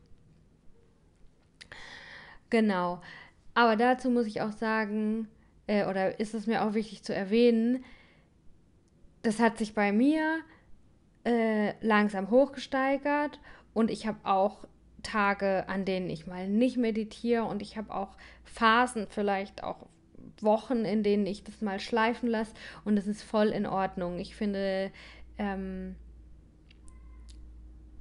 Genau. 2.50 3.00
Aber 3.54 3.76
dazu 3.76 4.10
muss 4.10 4.26
ich 4.26 4.40
auch 4.40 4.52
sagen, 4.52 5.28
äh, 5.72 5.86
oder 5.86 6.20
ist 6.20 6.34
es 6.34 6.46
mir 6.46 6.64
auch 6.64 6.74
wichtig 6.74 7.02
zu 7.02 7.14
erwähnen, 7.14 7.84
das 9.22 9.40
hat 9.40 9.56
sich 9.56 9.74
bei 9.74 9.92
mir 9.92 10.40
äh, 11.24 11.72
langsam 11.80 12.30
hochgesteigert 12.30 13.40
und 13.72 13.90
ich 13.90 14.06
habe 14.06 14.18
auch 14.24 14.66
Tage, 15.02 15.68
an 15.68 15.84
denen 15.84 16.10
ich 16.10 16.26
mal 16.26 16.48
nicht 16.48 16.76
meditiere 16.76 17.44
und 17.44 17.62
ich 17.62 17.76
habe 17.76 17.94
auch 17.94 18.16
Phasen, 18.44 19.06
vielleicht 19.08 19.64
auch 19.64 19.86
Wochen, 20.40 20.84
in 20.84 21.02
denen 21.02 21.26
ich 21.26 21.42
das 21.42 21.62
mal 21.62 21.80
schleifen 21.80 22.28
lasse 22.28 22.52
und 22.84 22.96
das 22.96 23.06
ist 23.06 23.22
voll 23.22 23.48
in 23.48 23.66
Ordnung. 23.66 24.18
Ich 24.18 24.36
finde, 24.36 24.90
ähm, 25.38 25.94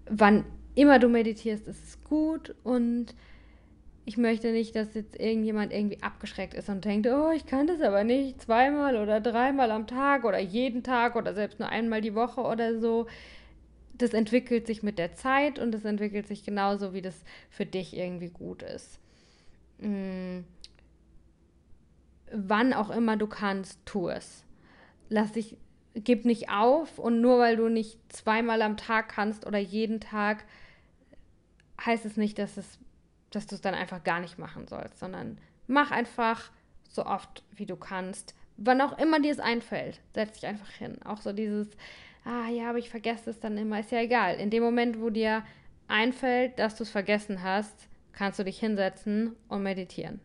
wann 0.10 0.46
immer 0.76 1.00
du 1.00 1.08
meditierst, 1.08 1.68
ist 1.68 1.84
es 1.84 2.04
gut 2.04 2.54
und 2.64 3.16
ich 4.12 4.18
möchte 4.18 4.52
nicht, 4.52 4.76
dass 4.76 4.94
jetzt 4.94 5.20
irgendjemand 5.20 5.72
irgendwie 5.72 6.04
abgeschreckt 6.04 6.54
ist 6.54 6.70
und 6.70 6.84
denkt, 6.86 7.08
oh, 7.08 7.32
ich 7.32 7.46
kann 7.46 7.68
das 7.68 7.82
aber 7.82 8.04
nicht 8.04 8.42
zweimal 8.42 8.98
oder 8.98 9.22
dreimal 9.22 9.72
am 9.72 9.88
Tag 9.88 10.26
oder 10.26 10.40
jeden 10.40 10.84
Tag 10.84 11.16
oder 11.16 11.34
selbst 11.34 11.60
nur 11.60 11.70
einmal 11.70 12.02
die 12.02 12.16
Woche 12.16 12.42
oder 12.42 12.80
so. 12.80 13.08
Das 13.94 14.14
entwickelt 14.14 14.68
sich 14.68 14.84
mit 14.84 15.00
der 15.00 15.14
Zeit 15.14 15.60
und 15.60 15.72
das 15.72 15.86
entwickelt 15.86 16.28
sich 16.28 16.44
genauso, 16.44 16.94
wie 16.94 17.02
das 17.02 17.24
für 17.50 17.66
dich 17.66 17.96
irgendwie 17.96 18.30
gut 18.30 18.64
ist. 18.64 19.00
Mhm 19.80 20.44
wann 22.32 22.74
auch 22.74 22.90
immer 22.90 23.18
du 23.18 23.28
kannst, 23.28 23.80
tu 23.86 24.10
es. 24.10 24.44
Lass 25.10 25.34
dich, 25.34 25.58
gib 25.94 26.26
nicht 26.26 26.50
auf 26.50 27.00
und 27.00 27.22
nur 27.22 27.40
weil 27.40 27.58
du 27.58 27.68
nicht 27.68 28.00
zweimal 28.10 28.62
am 28.62 28.78
Tag 28.78 29.10
kannst 29.10 29.46
oder 29.46 29.60
jeden 29.60 30.00
Tag, 30.00 30.46
heißt 31.86 32.06
es 32.06 32.18
nicht, 32.18 32.40
dass, 32.40 32.58
es, 32.58 32.80
dass 33.32 33.48
du 33.48 33.56
es 33.56 33.62
dann 33.62 33.74
einfach 33.74 34.04
gar 34.04 34.20
nicht 34.20 34.38
machen 34.38 34.68
sollst, 34.68 35.00
sondern 35.00 35.38
mach 35.68 35.92
einfach 35.92 36.52
so 36.90 37.06
oft, 37.06 37.44
wie 37.56 37.66
du 37.66 37.76
kannst. 37.76 38.36
Wann 38.58 38.82
auch 38.82 38.98
immer 38.98 39.20
dir 39.20 39.32
es 39.32 39.40
einfällt, 39.40 40.00
setz 40.14 40.34
dich 40.34 40.46
einfach 40.46 40.70
hin. 40.70 41.02
Auch 41.04 41.18
so 41.18 41.34
dieses, 41.34 41.68
ah 42.26 42.50
ja, 42.50 42.70
aber 42.70 42.78
ich 42.78 42.90
vergesse 42.90 43.30
es 43.30 43.40
dann 43.40 43.58
immer, 43.58 43.80
ist 43.80 43.92
ja 43.92 44.00
egal. 44.00 44.36
In 44.36 44.50
dem 44.50 44.62
Moment, 44.62 45.00
wo 45.02 45.10
dir 45.10 45.44
einfällt, 45.88 46.60
dass 46.60 46.76
du 46.76 46.84
es 46.84 46.90
vergessen 46.90 47.42
hast, 47.42 47.88
kannst 48.14 48.40
du 48.40 48.44
dich 48.44 48.60
hinsetzen 48.60 49.36
und 49.48 49.64
meditieren. 49.64 50.20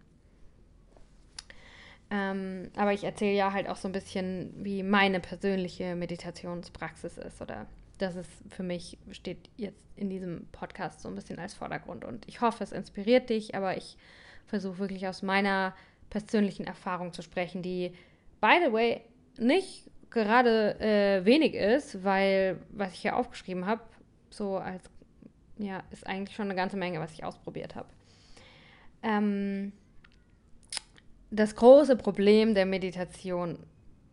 Ähm, 2.11 2.71
aber 2.77 2.93
ich 2.93 3.05
erzähle 3.05 3.37
ja 3.37 3.53
halt 3.53 3.69
auch 3.69 3.77
so 3.77 3.89
ein 3.89 3.93
bisschen, 3.93 4.53
wie 4.59 4.83
meine 4.83 5.19
persönliche 5.21 5.97
Meditationspraxis 5.97 7.19
ist 7.19 7.41
oder 7.43 7.67
das 7.99 8.17
ist 8.17 8.31
für 8.49 8.63
mich, 8.63 8.99
steht 9.11 9.51
jetzt 9.57 9.83
in 9.97 10.11
diesem 10.11 10.47
Podcast 10.53 11.01
so 11.01 11.09
ein 11.09 11.15
bisschen 11.15 11.39
als 11.39 11.55
Vordergrund. 11.55 12.05
Und 12.05 12.27
ich 12.29 12.41
hoffe, 12.41 12.63
es 12.63 12.73
inspiriert 12.73 13.31
dich, 13.31 13.55
aber 13.55 13.77
ich 13.77 13.97
versuche 14.47 14.79
wirklich 14.79 15.09
aus 15.09 15.23
meiner 15.23 15.75
persönlichen 16.11 16.67
Erfahrung 16.67 17.13
zu 17.13 17.23
sprechen, 17.23 17.63
die, 17.63 17.93
by 18.41 18.59
the 18.65 18.73
way, 18.73 19.01
nicht 19.39 19.91
gerade 20.11 20.79
äh, 20.81 21.25
wenig 21.25 21.55
ist, 21.55 22.05
weil 22.05 22.61
was 22.71 22.93
ich 22.93 23.01
hier 23.01 23.17
aufgeschrieben 23.17 23.67
habe, 23.67 23.83
so 24.31 24.57
als, 24.57 24.89
ja, 25.59 25.83
ist 25.91 26.07
eigentlich 26.07 26.37
schon 26.37 26.47
eine 26.47 26.55
ganze 26.55 26.77
Menge, 26.77 27.01
was 27.01 27.13
ich 27.13 27.25
ausprobiert 27.25 27.75
habe. 27.75 27.89
Ähm, 29.03 29.73
das 31.31 31.57
große 31.57 31.97
Problem 31.97 32.55
der 32.55 32.67
Meditation. 32.67 33.59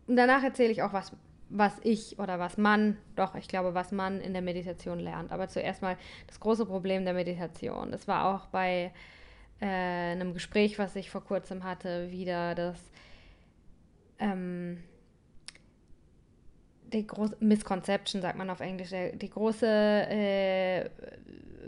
Danach 0.06 0.42
erzähle 0.42 0.72
ich 0.72 0.82
auch, 0.82 0.92
was, 0.92 1.12
was 1.48 1.74
ich 1.82 2.18
oder 2.18 2.38
was 2.38 2.56
man, 2.56 2.96
doch, 3.16 3.34
ich 3.34 3.48
glaube, 3.48 3.74
was 3.74 3.92
man 3.92 4.20
in 4.20 4.32
der 4.32 4.42
Meditation 4.42 4.98
lernt. 4.98 5.32
Aber 5.32 5.48
zuerst 5.48 5.82
mal 5.82 5.96
das 6.26 6.40
große 6.40 6.66
Problem 6.66 7.04
der 7.04 7.14
Meditation. 7.14 7.90
Das 7.90 8.08
war 8.08 8.34
auch 8.34 8.46
bei 8.46 8.92
äh, 9.60 9.66
einem 9.66 10.34
Gespräch, 10.34 10.78
was 10.78 10.96
ich 10.96 11.10
vor 11.10 11.22
kurzem 11.24 11.64
hatte, 11.64 12.10
wieder 12.10 12.54
das 12.54 12.78
ähm, 14.18 14.82
die 16.92 17.06
große 17.06 17.36
Misconception, 17.40 18.22
sagt 18.22 18.38
man 18.38 18.50
auf 18.50 18.60
Englisch, 18.60 18.90
die 18.90 19.30
große 19.30 19.66
äh, 19.66 20.90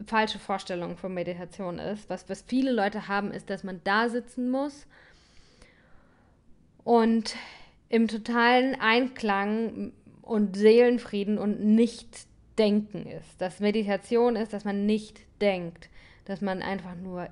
falsche 0.07 0.39
Vorstellung 0.39 0.97
von 0.97 1.13
Meditation 1.13 1.79
ist. 1.79 2.09
Was, 2.09 2.29
was 2.29 2.43
viele 2.43 2.71
Leute 2.71 3.09
haben, 3.09 3.33
ist, 3.33 3.51
dass 3.51 3.65
man 3.65 3.81
da 3.85 4.09
sitzen 4.09 4.51
muss 4.51 4.87
und 6.85 7.35
im 7.89 8.09
totalen 8.09 8.75
Einklang 8.81 9.93
und 10.23 10.57
Seelenfrieden 10.57 11.39
und 11.39 11.61
nicht 11.61 12.27
denken 12.59 13.07
ist. 13.07 13.41
Dass 13.41 13.61
Meditation 13.61 14.37
ist, 14.37 14.53
dass 14.53 14.65
man 14.65 14.87
nicht 14.87 15.21
denkt, 15.41 15.89
dass 16.25 16.41
man 16.41 16.63
einfach 16.63 16.97
nur 16.97 17.29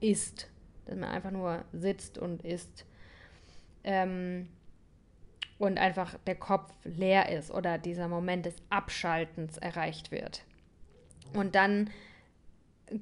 ist, 0.00 0.48
dass 0.84 0.96
man 0.96 1.08
einfach 1.08 1.30
nur 1.30 1.64
sitzt 1.72 2.18
und 2.18 2.44
ist. 2.44 2.84
Ähm, 3.84 4.48
und 5.58 5.78
einfach 5.78 6.16
der 6.26 6.36
Kopf 6.36 6.72
leer 6.84 7.30
ist 7.30 7.50
oder 7.50 7.78
dieser 7.78 8.06
Moment 8.06 8.46
des 8.46 8.54
Abschaltens 8.70 9.58
erreicht 9.58 10.12
wird. 10.12 10.44
Und 11.34 11.54
dann 11.54 11.90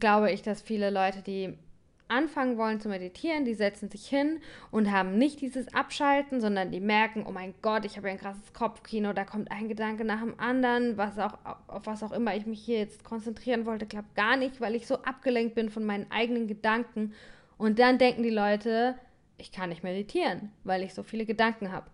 glaube 0.00 0.32
ich, 0.32 0.42
dass 0.42 0.62
viele 0.62 0.90
Leute, 0.90 1.22
die 1.22 1.58
anfangen 2.08 2.56
wollen 2.56 2.80
zu 2.80 2.88
meditieren, 2.88 3.44
die 3.44 3.54
setzen 3.54 3.90
sich 3.90 4.06
hin 4.06 4.40
und 4.70 4.92
haben 4.92 5.18
nicht 5.18 5.40
dieses 5.40 5.72
Abschalten, 5.74 6.40
sondern 6.40 6.70
die 6.70 6.80
merken, 6.80 7.24
oh 7.26 7.32
mein 7.32 7.54
Gott, 7.62 7.84
ich 7.84 7.96
habe 7.96 8.08
ja 8.08 8.14
ein 8.14 8.20
krasses 8.20 8.52
Kopfkino, 8.52 9.12
da 9.12 9.24
kommt 9.24 9.50
ein 9.50 9.68
Gedanke 9.68 10.04
nach 10.04 10.20
dem 10.20 10.38
anderen, 10.38 10.96
was 10.96 11.18
auch, 11.18 11.38
auf 11.66 11.86
was 11.86 12.02
auch 12.02 12.12
immer 12.12 12.36
ich 12.36 12.46
mich 12.46 12.62
hier 12.62 12.78
jetzt 12.78 13.04
konzentrieren 13.04 13.66
wollte, 13.66 13.86
klappt 13.86 14.14
gar 14.14 14.36
nicht, 14.36 14.60
weil 14.60 14.74
ich 14.74 14.86
so 14.86 14.96
abgelenkt 15.02 15.54
bin 15.54 15.70
von 15.70 15.84
meinen 15.84 16.10
eigenen 16.10 16.46
Gedanken 16.46 17.12
Und 17.58 17.78
dann 17.78 17.98
denken 17.98 18.22
die 18.22 18.30
Leute, 18.30 18.96
ich 19.38 19.52
kann 19.52 19.70
nicht 19.70 19.82
meditieren, 19.82 20.50
weil 20.64 20.82
ich 20.82 20.94
so 20.94 21.02
viele 21.02 21.26
Gedanken 21.26 21.72
habe. 21.72 21.90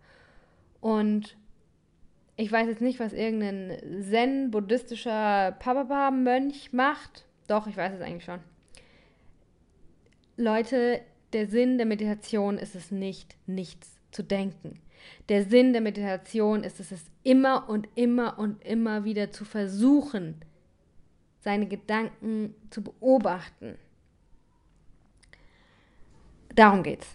Und 0.81 1.37
ich 2.37 2.50
weiß 2.50 2.66
jetzt 2.66 2.83
nicht, 2.83 2.99
was 2.99 3.12
irgendein 3.12 3.78
zen-buddhistischer 4.02 5.57
Papa-Mönch 5.59 6.73
macht. 6.73 7.26
Doch, 7.47 7.66
ich 7.66 7.76
weiß 7.76 7.95
es 7.95 8.00
eigentlich 8.00 8.25
schon. 8.25 8.40
Leute, 10.37 11.01
der 11.33 11.47
Sinn 11.47 11.79
der 11.79 11.87
Meditation 11.87 12.59
ist 12.59 12.75
es 12.75 12.91
nicht, 12.91 13.37
nichts 13.47 14.01
zu 14.11 14.23
denken. 14.23 14.81
Der 15.29 15.45
Sinn 15.45 15.73
der 15.73 15.83
Meditation 15.83 16.65
ist 16.65 16.81
es, 16.81 16.93
es 16.93 17.05
immer 17.23 17.69
und 17.69 17.89
immer 17.95 18.39
und 18.39 18.65
immer 18.65 19.05
wieder 19.05 19.31
zu 19.31 19.45
versuchen, 19.45 20.37
seine 21.41 21.67
Gedanken 21.67 22.55
zu 22.71 22.83
beobachten. 22.83 23.77
Darum 26.55 26.83
geht's. 26.83 27.09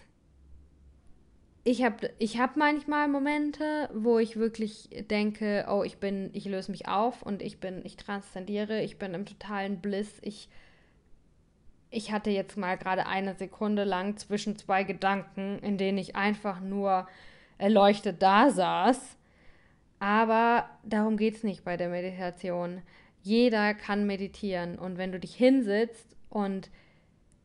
Ich 1.64 1.82
habe 1.82 2.10
ich 2.18 2.38
hab 2.38 2.56
manchmal 2.56 3.08
Momente, 3.08 3.90
wo 3.92 4.18
ich 4.18 4.36
wirklich 4.36 4.88
denke, 5.10 5.66
oh, 5.68 5.82
ich 5.84 5.98
bin, 5.98 6.30
ich 6.32 6.46
löse 6.46 6.70
mich 6.70 6.88
auf 6.88 7.22
und 7.22 7.42
ich 7.42 7.60
bin, 7.60 7.84
ich 7.84 7.96
transzendiere, 7.96 8.82
ich 8.82 8.98
bin 8.98 9.12
im 9.12 9.26
totalen 9.26 9.80
Bliss, 9.80 10.18
ich, 10.22 10.48
ich 11.90 12.12
hatte 12.12 12.30
jetzt 12.30 12.56
mal 12.56 12.76
gerade 12.76 13.06
eine 13.06 13.34
Sekunde 13.34 13.84
lang 13.84 14.16
zwischen 14.16 14.56
zwei 14.56 14.84
Gedanken, 14.84 15.58
in 15.60 15.78
denen 15.78 15.98
ich 15.98 16.16
einfach 16.16 16.60
nur 16.60 17.08
erleuchtet 17.56 18.22
da 18.22 18.50
saß. 18.50 19.16
Aber 20.00 20.68
darum 20.84 21.16
geht 21.16 21.36
es 21.36 21.44
nicht 21.44 21.64
bei 21.64 21.76
der 21.76 21.88
Meditation. 21.88 22.82
Jeder 23.22 23.74
kann 23.74 24.06
meditieren. 24.06 24.78
Und 24.78 24.98
wenn 24.98 25.12
du 25.12 25.18
dich 25.18 25.34
hinsitzt 25.34 26.16
und 26.28 26.70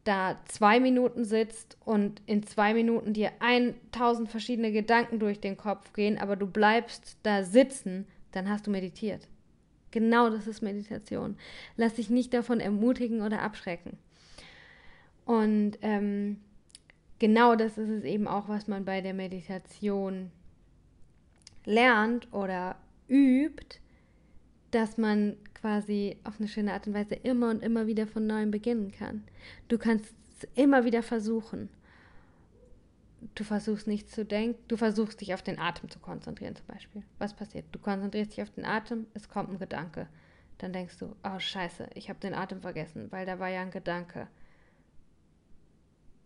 da 0.04 0.40
zwei 0.46 0.80
Minuten 0.80 1.24
sitzt 1.24 1.78
und 1.86 2.22
in 2.26 2.44
zwei 2.44 2.74
Minuten 2.74 3.14
dir 3.14 3.32
1000 3.40 4.30
verschiedene 4.30 4.72
Gedanken 4.72 5.20
durch 5.20 5.40
den 5.40 5.56
Kopf 5.58 5.94
gehen, 5.94 6.18
aber 6.18 6.36
du 6.36 6.46
bleibst 6.46 7.18
da 7.24 7.44
sitzen, 7.44 8.06
dann 8.32 8.50
hast 8.50 8.68
du 8.68 8.72
meditiert. 8.72 9.28
Genau 9.92 10.30
das 10.30 10.48
ist 10.48 10.62
Meditation. 10.62 11.38
Lass 11.78 11.96
dich 11.96 12.10
nicht 12.10 12.34
davon 12.34 12.60
ermutigen 12.60 13.22
oder 13.22 13.42
abschrecken. 13.42 13.98
Und 15.26 15.78
ähm, 15.82 16.42
genau 17.20 17.56
das 17.56 17.78
ist 17.78 17.90
es 17.90 18.04
eben 18.04 18.28
auch, 18.28 18.50
was 18.50 18.68
man 18.68 18.86
bei 18.86 19.02
der 19.02 19.14
Meditation 19.14 20.32
lernt 21.66 22.32
oder 22.34 22.76
übt, 23.08 23.80
dass 24.72 24.98
man 24.98 25.38
quasi 25.54 26.18
auf 26.24 26.40
eine 26.40 26.50
schöne 26.50 26.74
Art 26.74 26.88
und 26.88 26.94
Weise 26.94 27.16
immer 27.16 27.50
und 27.50 27.64
immer 27.64 27.88
wieder 27.88 28.08
von 28.08 28.28
neuem 28.28 28.52
beginnen 28.52 28.92
kann. 28.92 29.24
Du 29.70 29.78
kannst 29.78 30.14
es 30.38 30.48
immer 30.56 30.84
wieder 30.84 31.04
versuchen. 31.04 31.70
Du 33.36 33.46
versuchst 33.46 33.88
nicht 33.88 34.12
zu 34.12 34.26
denken, 34.26 34.62
du 34.68 34.76
versuchst 34.76 35.22
dich 35.22 35.34
auf 35.34 35.42
den 35.42 35.58
Atem 35.58 35.90
zu 35.90 36.00
konzentrieren 36.00 36.58
zum 36.58 36.68
Beispiel. 36.68 37.04
Was 37.20 37.34
passiert? 37.34 37.66
Du 37.72 37.80
konzentrierst 37.80 38.34
dich 38.34 38.42
auf 38.42 38.50
den 38.50 38.66
Atem, 38.66 39.06
es 39.14 39.30
kommt 39.30 39.50
ein 39.50 39.60
Gedanke. 39.60 40.08
Dann 40.58 40.74
denkst 40.74 40.98
du, 40.98 41.16
oh 41.24 41.40
scheiße, 41.40 41.90
ich 41.94 42.10
habe 42.10 42.20
den 42.20 42.34
Atem 42.34 42.62
vergessen, 42.62 43.10
weil 43.12 43.26
da 43.26 43.40
war 43.40 43.48
ja 43.48 43.62
ein 43.62 43.72
Gedanke. 43.72 44.28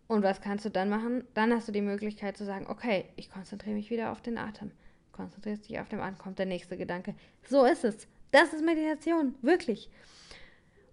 Und 0.08 0.22
was 0.22 0.40
kannst 0.40 0.64
du 0.64 0.70
dann 0.70 0.88
machen? 0.88 1.24
Dann 1.34 1.52
hast 1.52 1.68
du 1.68 1.72
die 1.72 1.82
Möglichkeit 1.82 2.36
zu 2.36 2.44
sagen, 2.44 2.66
okay, 2.68 3.04
ich 3.16 3.30
konzentriere 3.30 3.76
mich 3.76 3.90
wieder 3.90 4.10
auf 4.10 4.22
den 4.22 4.38
Atem. 4.38 4.72
Konzentrierst 5.12 5.68
dich 5.68 5.78
auf 5.78 5.88
den 5.88 6.00
Atem, 6.00 6.16
kommt 6.16 6.38
der 6.38 6.46
nächste 6.46 6.78
Gedanke. 6.78 7.14
So 7.46 7.64
ist 7.64 7.84
es. 7.84 8.08
Das 8.30 8.54
ist 8.54 8.64
Meditation, 8.64 9.34
wirklich. 9.42 9.90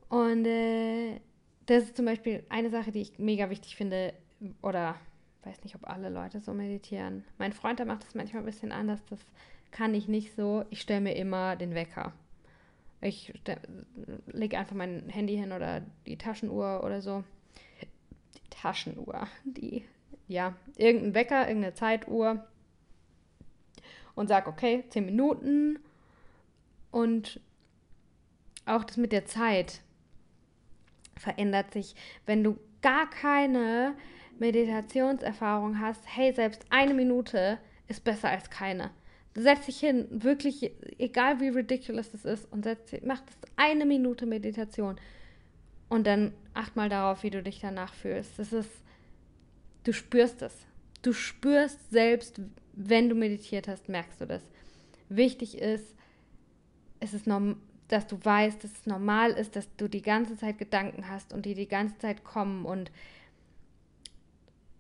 Und 0.09 0.45
äh, 0.45 1.21
das 1.65 1.85
ist 1.85 1.95
zum 1.95 2.05
Beispiel 2.05 2.43
eine 2.49 2.69
Sache, 2.69 2.91
die 2.91 3.01
ich 3.01 3.17
mega 3.17 3.49
wichtig 3.49 3.77
finde, 3.77 4.13
oder 4.61 4.95
weiß 5.43 5.63
nicht, 5.63 5.75
ob 5.75 5.87
alle 5.89 6.09
Leute 6.09 6.41
so 6.41 6.53
meditieren. 6.53 7.23
Mein 7.37 7.53
Freund, 7.53 7.79
der 7.79 7.85
macht 7.85 8.03
das 8.03 8.15
manchmal 8.15 8.41
ein 8.41 8.45
bisschen 8.45 8.71
anders, 8.71 8.99
das 9.09 9.19
kann 9.71 9.93
ich 9.93 10.07
nicht 10.07 10.35
so. 10.35 10.65
Ich 10.69 10.81
stelle 10.81 11.01
mir 11.01 11.15
immer 11.15 11.55
den 11.55 11.73
Wecker. 11.73 12.13
Ich 13.01 13.33
lege 14.27 14.57
einfach 14.57 14.75
mein 14.75 15.07
Handy 15.09 15.37
hin 15.37 15.51
oder 15.51 15.81
die 16.05 16.17
Taschenuhr 16.17 16.81
oder 16.83 17.01
so 17.01 17.23
Taschenuhr, 18.65 19.27
die, 19.43 19.85
ja, 20.27 20.55
irgendein 20.75 21.13
Wecker, 21.13 21.47
irgendeine 21.47 21.75
Zeituhr 21.75 22.47
und 24.15 24.27
sag, 24.27 24.47
okay, 24.47 24.83
zehn 24.89 25.05
Minuten 25.05 25.77
und 26.89 27.39
auch 28.65 28.83
das 28.83 28.97
mit 28.97 29.11
der 29.11 29.25
Zeit 29.25 29.81
verändert 31.15 31.73
sich, 31.73 31.93
wenn 32.25 32.43
du 32.43 32.57
gar 32.81 33.07
keine 33.07 33.93
Meditationserfahrung 34.39 35.79
hast, 35.79 36.03
hey, 36.07 36.33
selbst 36.33 36.65
eine 36.71 36.95
Minute 36.95 37.59
ist 37.87 38.03
besser 38.03 38.29
als 38.29 38.49
keine. 38.49 38.89
Setz 39.35 39.67
dich 39.67 39.79
hin, 39.79 40.07
wirklich, 40.09 40.71
egal 40.97 41.39
wie 41.39 41.49
ridiculous 41.49 42.11
das 42.11 42.25
ist, 42.25 42.51
und 42.51 42.63
setz, 42.63 42.95
mach 43.03 43.21
das 43.21 43.35
eine 43.57 43.85
Minute 43.85 44.25
Meditation. 44.25 44.99
Und 45.87 46.07
dann 46.07 46.33
acht 46.55 46.75
mal 46.75 46.89
darauf, 46.89 47.23
wie 47.23 47.29
du 47.29 47.43
dich 47.43 47.59
danach 47.59 47.93
fühlst. 47.93 48.37
Das 48.37 48.53
ist, 48.53 48.69
du 49.83 49.93
spürst 49.93 50.41
es. 50.41 50.55
Du 51.01 51.13
spürst 51.13 51.91
selbst, 51.91 52.41
wenn 52.73 53.09
du 53.09 53.15
meditiert 53.15 53.67
hast, 53.67 53.89
merkst 53.89 54.21
du 54.21 54.25
das. 54.25 54.41
Wichtig 55.09 55.57
ist, 55.57 55.95
es 56.99 57.13
ist 57.13 57.27
norm 57.27 57.57
dass 57.87 58.07
du 58.07 58.17
weißt, 58.23 58.63
dass 58.63 58.71
es 58.71 58.85
normal 58.85 59.31
ist, 59.31 59.55
dass 59.55 59.67
du 59.77 59.87
die 59.87 60.01
ganze 60.01 60.37
Zeit 60.37 60.57
Gedanken 60.57 61.07
hast 61.07 61.33
und 61.33 61.45
die 61.45 61.53
die 61.53 61.67
ganze 61.67 61.97
Zeit 61.99 62.23
kommen 62.23 62.65
und 62.65 62.91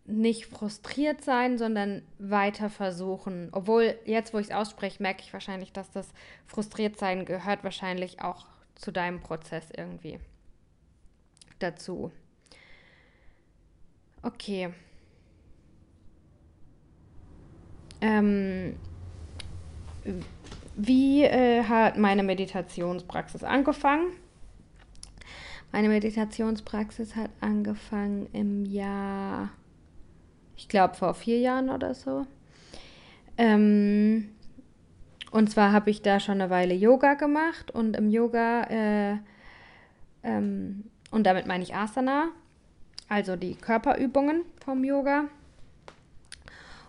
nicht 0.05 0.45
frustriert 0.45 1.23
sein, 1.23 1.57
sondern 1.57 2.03
weiter 2.19 2.69
versuchen. 2.69 3.49
Obwohl 3.51 3.97
jetzt, 4.05 4.33
wo 4.33 4.39
ich 4.39 4.47
es 4.47 4.55
ausspreche, 4.55 5.01
merke 5.01 5.21
ich 5.21 5.33
wahrscheinlich, 5.33 5.71
dass 5.71 5.89
das 5.91 6.07
frustriert 6.45 6.97
sein 6.97 7.25
gehört 7.25 7.63
wahrscheinlich 7.63 8.21
auch 8.21 8.45
zu 8.75 8.91
deinem 8.91 9.19
Prozess 9.19 9.67
irgendwie 9.75 10.19
dazu. 11.65 12.11
Okay. 14.21 14.69
Ähm, 18.01 18.75
wie 20.75 21.23
äh, 21.23 21.63
hat 21.63 21.97
meine 21.97 22.23
Meditationspraxis 22.23 23.43
angefangen? 23.43 24.11
Meine 25.71 25.89
Meditationspraxis 25.89 27.15
hat 27.15 27.31
angefangen 27.41 28.27
im 28.33 28.65
Jahr, 28.65 29.49
ich 30.55 30.67
glaube 30.67 30.95
vor 30.95 31.13
vier 31.13 31.39
Jahren 31.39 31.69
oder 31.69 31.93
so. 31.93 32.25
Ähm, 33.37 34.29
und 35.31 35.49
zwar 35.49 35.71
habe 35.71 35.89
ich 35.89 36.01
da 36.01 36.19
schon 36.19 36.39
eine 36.39 36.49
Weile 36.49 36.73
Yoga 36.73 37.15
gemacht 37.15 37.71
und 37.71 37.97
im 37.97 38.09
Yoga 38.09 38.63
äh, 38.69 39.17
ähm, 40.23 40.85
und 41.15 41.23
damit 41.23 41.47
meine 41.47 41.63
ich 41.63 41.73
Asana, 41.73 42.27
also 43.07 43.37
die 43.37 43.55
Körperübungen 43.55 44.41
vom 44.63 44.83
Yoga. 44.83 45.29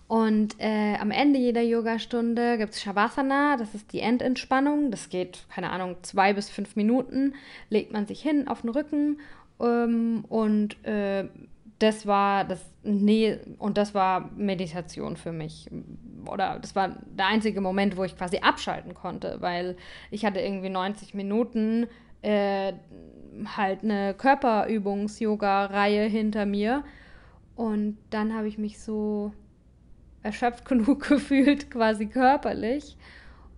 Und 0.08 0.56
äh, 0.58 0.96
am 0.96 1.12
Ende 1.12 1.38
jeder 1.38 1.62
Yogastunde 1.62 2.58
gibt 2.58 2.74
es 2.74 2.82
Shavasana, 2.82 3.56
das 3.56 3.76
ist 3.76 3.92
die 3.92 4.00
Endentspannung. 4.00 4.90
Das 4.90 5.10
geht, 5.10 5.44
keine 5.48 5.70
Ahnung, 5.70 5.96
zwei 6.02 6.32
bis 6.32 6.50
fünf 6.50 6.74
Minuten. 6.74 7.34
Legt 7.70 7.92
man 7.92 8.06
sich 8.08 8.20
hin 8.20 8.48
auf 8.48 8.62
den 8.62 8.70
Rücken 8.70 9.20
ähm, 9.60 10.24
und 10.28 10.84
äh, 10.84 11.28
das 11.78 12.04
war 12.06 12.44
das 12.44 12.64
nee 12.82 13.38
und 13.58 13.78
das 13.78 13.94
war 13.94 14.30
Meditation 14.36 15.16
für 15.16 15.30
mich 15.30 15.68
oder 16.24 16.58
das 16.58 16.74
war 16.74 16.96
der 17.16 17.26
einzige 17.26 17.60
Moment, 17.60 17.96
wo 17.96 18.02
ich 18.02 18.16
quasi 18.16 18.38
abschalten 18.38 18.94
konnte, 18.94 19.36
weil 19.40 19.76
ich 20.10 20.24
hatte 20.24 20.40
irgendwie 20.40 20.70
90 20.70 21.14
Minuten 21.14 21.86
äh, 22.22 22.72
halt 23.56 23.82
eine 23.82 24.14
Körperübungs-Yoga-Reihe 24.14 26.04
hinter 26.04 26.46
mir. 26.46 26.84
Und 27.54 27.98
dann 28.10 28.34
habe 28.34 28.48
ich 28.48 28.58
mich 28.58 28.78
so 28.78 29.32
erschöpft 30.22 30.64
genug 30.68 31.08
gefühlt, 31.08 31.70
quasi 31.70 32.06
körperlich, 32.06 32.96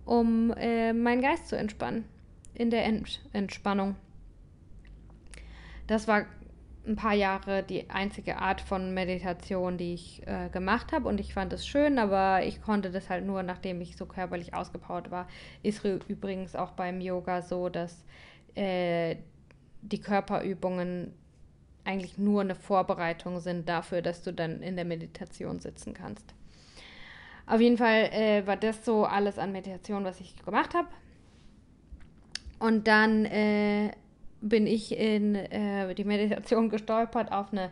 um 0.05 0.53
äh, 0.57 0.93
meinen 0.93 1.21
Geist 1.21 1.47
zu 1.49 1.57
entspannen. 1.57 2.05
In 2.53 2.69
der 2.69 2.83
Ent 2.85 3.21
Entspannung. 3.31 3.95
Das 5.87 6.07
war 6.07 6.25
ein 6.85 6.95
paar 6.95 7.13
Jahre 7.13 7.63
die 7.63 7.89
einzige 7.89 8.37
Art 8.37 8.61
von 8.61 8.93
Meditation, 8.93 9.77
die 9.77 9.93
ich 9.93 10.25
äh, 10.27 10.49
gemacht 10.49 10.91
habe 10.91 11.07
und 11.07 11.19
ich 11.19 11.33
fand 11.33 11.53
es 11.53 11.67
schön, 11.67 11.99
aber 11.99 12.43
ich 12.45 12.61
konnte 12.61 12.89
das 12.89 13.09
halt 13.09 13.25
nur, 13.25 13.43
nachdem 13.43 13.79
ich 13.81 13.95
so 13.95 14.05
körperlich 14.05 14.53
ausgepowert 14.53 15.11
war. 15.11 15.27
Ist 15.61 15.85
übrigens 15.85 16.55
auch 16.55 16.71
beim 16.71 16.99
Yoga 16.99 17.41
so, 17.41 17.69
dass 17.69 18.05
äh, 18.55 19.17
die 19.81 19.99
Körperübungen 19.99 21.13
eigentlich 21.85 22.17
nur 22.17 22.41
eine 22.41 22.55
Vorbereitung 22.55 23.39
sind 23.39 23.67
dafür, 23.67 24.01
dass 24.01 24.23
du 24.23 24.33
dann 24.33 24.61
in 24.61 24.75
der 24.75 24.85
Meditation 24.85 25.59
sitzen 25.59 25.93
kannst. 25.93 26.33
Auf 27.47 27.61
jeden 27.61 27.77
Fall 27.77 28.09
äh, 28.11 28.45
war 28.45 28.57
das 28.57 28.85
so 28.85 29.05
alles 29.05 29.39
an 29.39 29.51
Meditation, 29.51 30.03
was 30.03 30.19
ich 30.19 30.35
gemacht 30.43 30.75
habe. 30.75 30.87
Und 32.59 32.87
dann 32.87 33.25
äh, 33.25 33.91
bin 34.41 34.67
ich 34.67 34.95
in 34.95 35.35
äh, 35.35 35.95
die 35.95 36.03
Meditation 36.03 36.69
gestolpert 36.69 37.31
auf 37.31 37.51
eine 37.51 37.71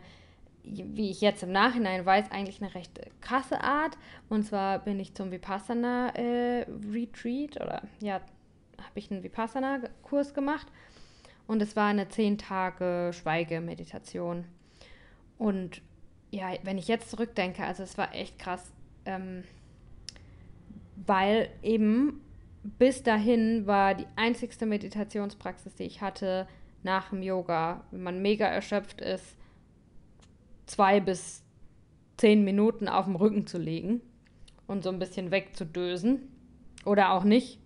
wie 0.70 1.10
ich 1.10 1.20
jetzt 1.20 1.42
im 1.42 1.52
Nachhinein 1.52 2.04
weiß, 2.04 2.30
eigentlich 2.30 2.60
eine 2.60 2.74
recht 2.74 3.00
krasse 3.20 3.62
Art. 3.62 3.96
Und 4.28 4.44
zwar 4.44 4.78
bin 4.78 5.00
ich 5.00 5.14
zum 5.14 5.30
Vipassana 5.30 6.10
äh, 6.14 6.66
Retreat 6.92 7.56
oder 7.56 7.82
ja, 8.00 8.14
habe 8.14 8.96
ich 8.96 9.10
einen 9.10 9.22
Vipassana-Kurs 9.22 10.34
gemacht. 10.34 10.66
Und 11.48 11.62
es 11.62 11.74
war 11.74 11.88
eine 11.88 12.08
zehn 12.08 12.38
Tage 12.38 13.10
Schweigemeditation. 13.12 14.44
Und 15.38 15.82
ja, 16.30 16.52
wenn 16.62 16.78
ich 16.78 16.86
jetzt 16.86 17.10
zurückdenke, 17.10 17.64
also 17.64 17.82
es 17.82 17.98
war 17.98 18.14
echt 18.14 18.38
krass, 18.38 18.70
ähm, 19.06 19.42
weil 21.06 21.48
eben 21.62 22.20
bis 22.62 23.02
dahin 23.02 23.66
war 23.66 23.94
die 23.94 24.06
einzigste 24.14 24.66
Meditationspraxis, 24.66 25.74
die 25.74 25.84
ich 25.84 26.02
hatte 26.02 26.46
nach 26.82 27.10
dem 27.10 27.22
Yoga, 27.22 27.82
wenn 27.90 28.02
man 28.02 28.20
mega 28.20 28.46
erschöpft 28.46 29.00
ist, 29.00 29.34
zwei 30.66 31.00
bis 31.00 31.42
zehn 32.18 32.44
Minuten 32.44 32.88
auf 32.88 33.06
dem 33.06 33.16
Rücken 33.16 33.46
zu 33.46 33.56
legen 33.56 34.02
und 34.66 34.82
so 34.82 34.90
ein 34.90 34.98
bisschen 34.98 35.30
wegzudösen 35.30 36.28
oder 36.84 37.12
auch 37.12 37.24
nicht. 37.24 37.58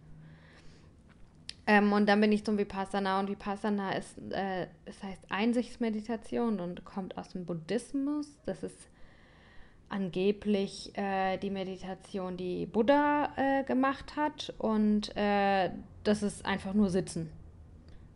Ähm, 1.67 1.93
und 1.93 2.09
dann 2.09 2.21
bin 2.21 2.33
ich 2.33 2.45
zum 2.45 2.59
Vipassana 2.59 3.21
und 3.21 3.29
Vipassana 3.29 3.93
ist, 3.93 4.19
äh, 4.31 4.67
das 4.85 5.03
heißt 5.03 5.31
Einsichtsmeditation 5.31 6.59
und 6.61 6.85
kommt 6.85 7.17
aus 7.17 7.29
dem 7.29 7.47
Buddhismus. 7.47 8.27
Das 8.45 8.63
ist 8.63 8.89
angeblich 9.89 10.97
äh, 10.97 11.37
die 11.37 11.51
Meditation, 11.51 12.37
die 12.37 12.67
Buddha 12.67 13.33
äh, 13.37 13.63
gemacht 13.65 14.17
hat 14.17 14.53
und 14.59 15.15
äh, 15.17 15.71
das 16.03 16.23
ist 16.23 16.45
einfach 16.45 16.75
nur 16.75 16.91
Sitzen. 16.91 17.31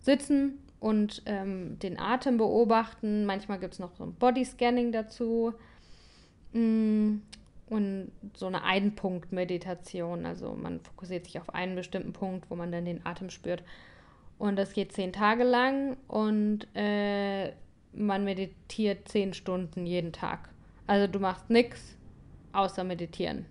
Sitzen 0.00 0.58
und 0.80 1.22
ähm, 1.26 1.78
den 1.78 2.00
Atem 2.00 2.38
beobachten. 2.38 3.26
Manchmal 3.26 3.58
gibt 3.60 3.74
es 3.74 3.78
noch 3.78 3.94
so 3.94 4.04
ein 4.04 4.14
Bodyscanning 4.14 4.90
dazu. 4.90 5.52
Mm, 6.52 7.18
und 7.68 8.12
so 8.34 8.46
eine 8.46 8.62
Einpunkt-Meditation. 8.62 10.24
Also 10.26 10.54
man 10.54 10.80
fokussiert 10.80 11.24
sich 11.24 11.38
auf 11.38 11.54
einen 11.54 11.74
bestimmten 11.74 12.12
Punkt, 12.12 12.50
wo 12.50 12.54
man 12.54 12.70
dann 12.70 12.84
den 12.84 13.04
Atem 13.04 13.30
spürt. 13.30 13.62
Und 14.38 14.56
das 14.56 14.72
geht 14.72 14.92
zehn 14.92 15.12
Tage 15.12 15.44
lang 15.44 15.96
und 16.08 16.66
äh, 16.74 17.52
man 17.92 18.24
meditiert 18.24 19.08
zehn 19.08 19.32
Stunden 19.32 19.86
jeden 19.86 20.12
Tag. 20.12 20.50
Also 20.86 21.10
du 21.10 21.18
machst 21.18 21.48
nichts 21.48 21.96
außer 22.52 22.84
meditieren. 22.84 23.46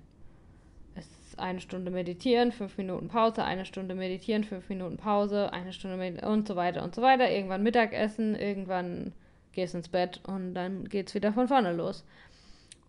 Es 0.94 1.08
ist 1.08 1.40
eine 1.40 1.60
Stunde 1.60 1.92
meditieren, 1.92 2.52
fünf 2.52 2.78
Minuten 2.78 3.08
Pause, 3.08 3.44
eine 3.44 3.66
Stunde 3.66 3.96
meditieren, 3.96 4.44
fünf 4.44 4.70
Minuten 4.70 4.98
Pause, 4.98 5.52
eine 5.52 5.74
Stunde 5.74 5.98
meditieren 5.98 6.32
und 6.32 6.48
so 6.48 6.56
weiter 6.56 6.84
und 6.84 6.96
so 6.96 7.02
weiter. 7.02 7.30
Irgendwann 7.30 7.64
Mittagessen, 7.64 8.36
irgendwann 8.36 9.12
gehst 9.52 9.74
ins 9.74 9.90
Bett 9.90 10.22
und 10.26 10.54
dann 10.54 10.88
geht 10.88 11.10
es 11.10 11.16
wieder 11.16 11.34
von 11.34 11.48
vorne 11.48 11.74
los. 11.74 12.06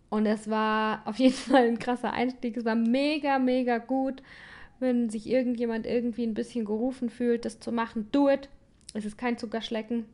Und 0.09 0.25
es 0.25 0.49
war 0.49 1.01
auf 1.05 1.17
jeden 1.17 1.33
Fall 1.51 1.67
ein 1.67 1.79
krasser 1.79 2.13
Einstieg. 2.13 2.57
Es 2.57 2.65
war 2.65 2.75
mega, 2.75 3.39
mega 3.39 3.77
gut, 3.77 4.21
wenn 4.79 5.09
sich 5.09 5.27
irgendjemand 5.29 5.85
irgendwie 5.85 6.25
ein 6.25 6.33
bisschen 6.33 6.65
gerufen 6.65 7.09
fühlt, 7.09 7.45
das 7.45 7.59
zu 7.59 7.71
machen. 7.71 8.09
Do 8.11 8.29
it. 8.29 8.49
Es 8.93 9.05
ist 9.05 9.17
kein 9.17 9.37
Zuckerschlecken. 9.37 10.05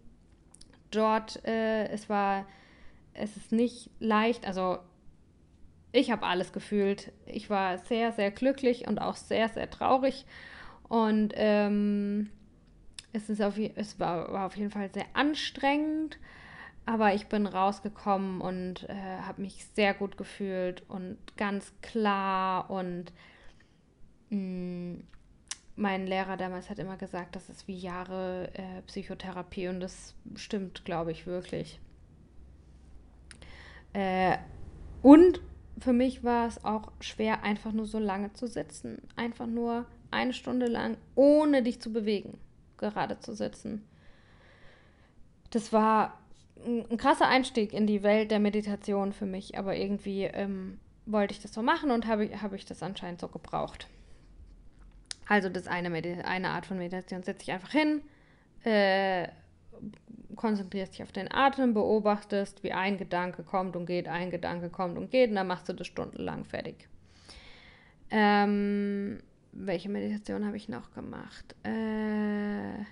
Dort, 0.92 1.44
äh, 1.46 1.88
es 1.88 2.10
war, 2.10 2.46
es 3.14 3.36
ist 3.38 3.52
nicht 3.52 3.90
leicht. 4.00 4.48
Also 4.48 4.80
ich 5.92 6.12
habe 6.12 6.26
alles 6.26 6.54
gefühlt. 6.54 7.12
Ich 7.26 7.50
war 7.50 7.78
sehr, 7.78 8.12
sehr 8.12 8.32
glücklich 8.32 8.88
und 8.88 9.00
auch 9.00 9.16
sehr, 9.16 9.50
sehr 9.50 9.70
traurig. 9.70 10.26
Und 10.90 11.34
ähm, 11.36 12.30
es, 13.14 13.30
ist 13.30 13.42
auf, 13.42 13.58
es 13.58 14.00
war, 14.00 14.32
war 14.34 14.46
auf 14.48 14.58
jeden 14.58 14.72
Fall 14.72 14.90
sehr 14.92 15.06
anstrengend. 15.14 16.18
Aber 16.86 17.14
ich 17.14 17.28
bin 17.28 17.46
rausgekommen 17.46 18.42
und 18.42 18.90
äh, 18.90 19.20
habe 19.22 19.42
mich 19.42 19.66
sehr 19.74 19.94
gut 19.94 20.18
gefühlt 20.18 20.84
und 20.90 21.18
ganz 21.38 21.72
klar. 21.82 22.70
Und 22.70 23.14
mh, 24.30 24.38
mm, 24.38 25.04
mein 25.76 26.06
Lehrer 26.06 26.38
damals 26.38 26.70
hat 26.70 26.80
immer 26.80 26.98
gesagt, 26.98 27.36
das 27.36 27.50
ist 27.50 27.68
wie 27.68 27.78
Jahre 27.78 28.50
äh, 28.54 28.82
Psychotherapie 28.88 29.70
und 29.70 29.80
das 29.80 30.14
stimmt, 30.36 30.86
glaube 30.86 31.12
ich, 31.12 31.26
wirklich. 31.26 31.80
Äh, 33.94 34.38
und 35.02 35.42
für 35.80 35.94
mich 35.94 36.24
war 36.24 36.48
es 36.48 36.64
auch 36.64 36.92
schwer, 37.00 37.44
einfach 37.44 37.72
nur 37.72 37.86
so 37.86 38.00
lange 38.00 38.34
zu 38.34 38.48
sitzen. 38.48 39.02
Einfach 39.16 39.48
nur 39.48 39.86
eine 40.12 40.34
Stunde 40.34 40.68
lang, 40.68 40.98
ohne 41.16 41.64
dich 41.64 41.82
zu 41.82 41.92
bewegen, 41.92 42.38
gerade 42.78 43.20
zu 43.20 43.34
sitzen. 43.34 43.84
Das 45.50 45.74
war 45.74 46.20
ein 46.66 46.98
krasser 46.98 47.28
Einstieg 47.28 47.74
in 47.74 47.88
die 47.88 48.04
Welt 48.04 48.32
der 48.32 48.40
Meditation 48.40 49.14
für 49.14 49.26
mich, 49.26 49.58
aber 49.58 49.76
irgendwie 49.76 50.24
ähm, 50.24 50.80
wollte 51.06 51.34
ich 51.34 51.42
das 51.42 51.54
so 51.54 51.62
machen 51.62 51.92
und 51.92 52.08
habe 52.08 52.30
hab 52.42 52.54
ich 52.54 52.66
das 52.66 52.82
anscheinend 52.84 53.20
so 53.20 53.28
gebraucht. 53.28 53.88
Also 55.28 55.50
das 55.50 55.68
eine, 55.68 55.90
eine 56.26 56.50
Art 56.50 56.66
von 56.66 56.78
Meditation, 56.78 57.24
setze 57.24 57.44
ich 57.44 57.52
einfach 57.52 57.72
hin, 57.72 58.02
äh, 58.64 59.28
konzentrierst 60.36 60.94
dich 60.94 61.04
auf 61.04 61.12
den 61.12 61.32
Atem, 61.32 61.74
beobachtest, 61.74 62.64
wie 62.64 62.74
ein 62.74 62.98
Gedanke 62.98 63.44
kommt 63.44 63.76
und 63.76 63.86
geht, 63.86 64.08
ein 64.08 64.32
Gedanke 64.32 64.70
kommt 64.70 64.98
und 64.98 65.12
geht 65.12 65.30
und 65.30 65.36
dann 65.36 65.48
machst 65.48 65.70
du 65.70 65.74
das 65.74 65.88
stundenlang 65.88 66.46
fertig. 66.46 66.88
Ähm, 68.10 69.22
welche 69.52 69.90
Meditation 69.90 70.46
habe 70.46 70.58
ich 70.58 70.70
noch 70.70 70.94
gemacht? 70.94 71.56
Äh, 71.64 72.84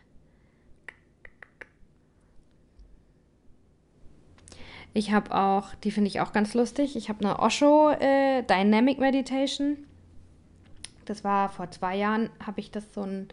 Ich 4.93 5.11
habe 5.11 5.33
auch, 5.33 5.73
die 5.75 5.91
finde 5.91 6.09
ich 6.09 6.19
auch 6.19 6.33
ganz 6.33 6.53
lustig, 6.53 6.95
ich 6.95 7.07
habe 7.09 7.23
eine 7.23 7.39
Osho 7.39 7.91
äh, 7.91 8.43
Dynamic 8.43 8.99
Meditation. 8.99 9.77
Das 11.05 11.23
war 11.23 11.49
vor 11.49 11.71
zwei 11.71 11.95
Jahren, 11.95 12.29
habe 12.45 12.59
ich 12.59 12.71
das 12.71 12.93
so 12.93 13.03
ein 13.03 13.29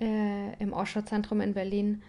äh, 0.00 0.54
im 0.58 0.72
Osho-Zentrum 0.72 1.40
in 1.40 1.52
Berlin. 1.52 2.02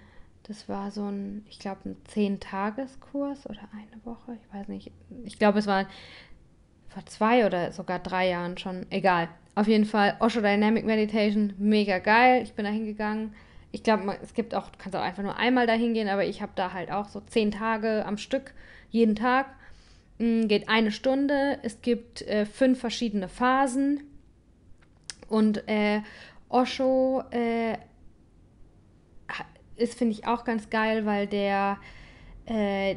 Das 0.43 0.69
war 0.69 0.91
so 0.91 1.05
ein, 1.05 1.45
ich 1.49 1.59
glaube, 1.59 1.89
ein 1.89 1.97
Zehn-Tageskurs 2.05 3.47
oder 3.47 3.59
eine 3.73 4.05
Woche, 4.05 4.37
ich 4.41 4.53
weiß 4.53 4.67
nicht. 4.69 4.91
Ich 5.25 5.37
glaube, 5.37 5.59
es 5.59 5.67
war 5.67 5.85
vor 6.87 7.05
zwei 7.05 7.45
oder 7.45 7.71
sogar 7.71 7.99
drei 7.99 8.29
Jahren 8.29 8.57
schon, 8.57 8.85
egal. 8.89 9.27
Auf 9.55 9.67
jeden 9.67 9.85
Fall, 9.85 10.15
Osho 10.19 10.39
Dynamic 10.39 10.85
Meditation, 10.85 11.53
mega 11.57 11.99
geil. 11.99 12.43
Ich 12.43 12.53
bin 12.53 12.65
da 12.65 12.71
hingegangen 12.71 13.33
ich 13.71 13.83
glaube, 13.83 14.17
es 14.21 14.33
gibt 14.33 14.55
auch, 14.55 14.69
du 14.69 14.77
kannst 14.77 14.95
auch 14.95 15.01
einfach 15.01 15.23
nur 15.23 15.35
einmal 15.35 15.67
dahin 15.67 15.93
gehen, 15.93 16.07
aber 16.07 16.25
ich 16.25 16.41
habe 16.41 16.51
da 16.55 16.73
halt 16.73 16.91
auch 16.91 17.07
so 17.07 17.19
zehn 17.21 17.51
Tage 17.51 18.05
am 18.05 18.17
Stück, 18.17 18.53
jeden 18.89 19.15
Tag. 19.15 19.47
Mm, 20.17 20.47
geht 20.47 20.69
eine 20.69 20.91
Stunde. 20.91 21.59
Es 21.61 21.81
gibt 21.81 22.21
äh, 22.23 22.45
fünf 22.45 22.79
verschiedene 22.79 23.29
Phasen. 23.29 24.03
Und 25.27 25.67
äh, 25.67 26.01
Osho 26.49 27.23
äh, 27.31 27.77
ist, 29.75 29.97
finde 29.97 30.13
ich, 30.13 30.27
auch 30.27 30.43
ganz 30.43 30.69
geil, 30.69 31.05
weil 31.05 31.27
der, 31.27 31.77
äh, 32.47 32.95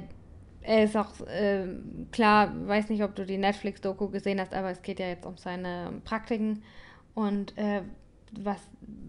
er 0.62 0.84
ist 0.84 0.96
auch, 0.96 1.20
äh, 1.26 1.66
klar, 2.10 2.52
weiß 2.66 2.88
nicht, 2.88 3.02
ob 3.02 3.14
du 3.14 3.26
die 3.26 3.38
Netflix-Doku 3.38 4.08
gesehen 4.08 4.40
hast, 4.40 4.54
aber 4.54 4.70
es 4.70 4.82
geht 4.82 4.98
ja 4.98 5.06
jetzt 5.06 5.26
um 5.26 5.36
seine 5.36 6.00
Praktiken. 6.04 6.62
Und 7.14 7.56
äh, 7.58 7.82
was, 8.32 8.60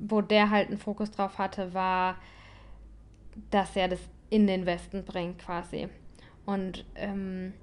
wo 0.02 0.22
der 0.22 0.50
halt 0.50 0.68
einen 0.68 0.78
Fokus 0.78 1.12
drauf 1.12 1.38
hatte, 1.38 1.74
war, 1.74 2.18
dass 3.52 3.76
er 3.76 3.88
das 3.88 4.00
in 4.30 4.48
den 4.48 4.66
Westen 4.66 5.04
bringt 5.04 5.40
quasi. 5.40 5.90
Und 6.46 6.86
ähm, 6.96 7.54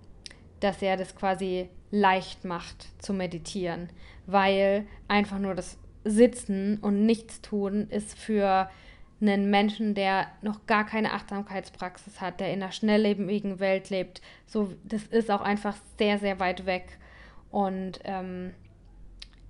dass 0.60 0.82
er 0.82 0.96
das 0.96 1.16
quasi 1.16 1.68
leicht 1.90 2.44
macht 2.44 2.88
zu 3.02 3.12
meditieren, 3.12 3.88
weil 4.26 4.86
einfach 5.08 5.38
nur 5.38 5.54
das 5.54 5.78
Sitzen 6.04 6.78
und 6.78 7.04
Nichtstun 7.04 7.88
ist 7.88 8.18
für 8.18 8.70
einen 9.20 9.50
Menschen, 9.50 9.94
der 9.94 10.28
noch 10.40 10.66
gar 10.66 10.86
keine 10.86 11.12
Achtsamkeitspraxis 11.12 12.20
hat, 12.20 12.40
der 12.40 12.52
in 12.52 12.62
einer 12.62 12.72
schnelllebigen 12.72 13.60
Welt 13.60 13.90
lebt, 13.90 14.22
so 14.46 14.72
das 14.84 15.02
ist 15.04 15.30
auch 15.30 15.42
einfach 15.42 15.76
sehr, 15.98 16.18
sehr 16.18 16.40
weit 16.40 16.64
weg. 16.64 16.98
Und 17.50 18.00
ähm, 18.04 18.54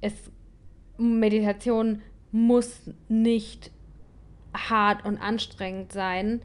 es 0.01 0.14
Meditation 1.00 2.02
muss 2.30 2.90
nicht 3.08 3.70
hart 4.54 5.04
und 5.04 5.18
anstrengend 5.18 5.92
sein. 5.92 6.42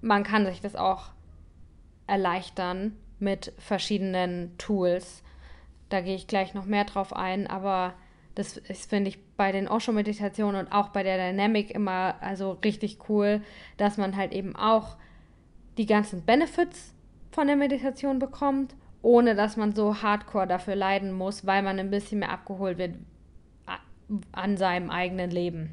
Man 0.00 0.24
kann 0.24 0.46
sich 0.46 0.60
das 0.60 0.76
auch 0.76 1.10
erleichtern 2.06 2.96
mit 3.18 3.52
verschiedenen 3.58 4.56
Tools. 4.58 5.22
Da 5.90 6.00
gehe 6.00 6.16
ich 6.16 6.26
gleich 6.26 6.54
noch 6.54 6.64
mehr 6.64 6.84
drauf 6.84 7.12
ein, 7.12 7.46
aber 7.46 7.94
das 8.34 8.60
finde 8.88 9.10
ich 9.10 9.18
bei 9.36 9.52
den 9.52 9.68
Osho-Meditationen 9.68 10.66
und 10.66 10.72
auch 10.72 10.88
bei 10.88 11.02
der 11.02 11.18
Dynamic 11.18 11.70
immer 11.70 12.14
also 12.20 12.52
richtig 12.64 13.08
cool, 13.08 13.42
dass 13.76 13.98
man 13.98 14.16
halt 14.16 14.32
eben 14.32 14.56
auch 14.56 14.96
die 15.76 15.86
ganzen 15.86 16.22
Benefits 16.22 16.94
von 17.32 17.46
der 17.46 17.56
Meditation 17.56 18.18
bekommt, 18.18 18.74
ohne 19.02 19.34
dass 19.34 19.56
man 19.56 19.74
so 19.74 20.02
hardcore 20.02 20.46
dafür 20.46 20.76
leiden 20.76 21.12
muss, 21.12 21.46
weil 21.46 21.62
man 21.62 21.78
ein 21.78 21.90
bisschen 21.90 22.20
mehr 22.20 22.30
abgeholt 22.30 22.78
wird, 22.78 22.96
an 24.32 24.56
seinem 24.56 24.90
eigenen 24.90 25.30
Leben. 25.30 25.70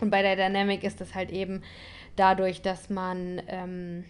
Und 0.00 0.10
bei 0.10 0.22
der 0.22 0.36
Dynamic 0.36 0.82
ist 0.84 1.00
es 1.00 1.14
halt 1.14 1.30
eben 1.30 1.62
dadurch, 2.16 2.62
dass 2.62 2.90
man 2.90 3.42
ähm, 3.48 4.04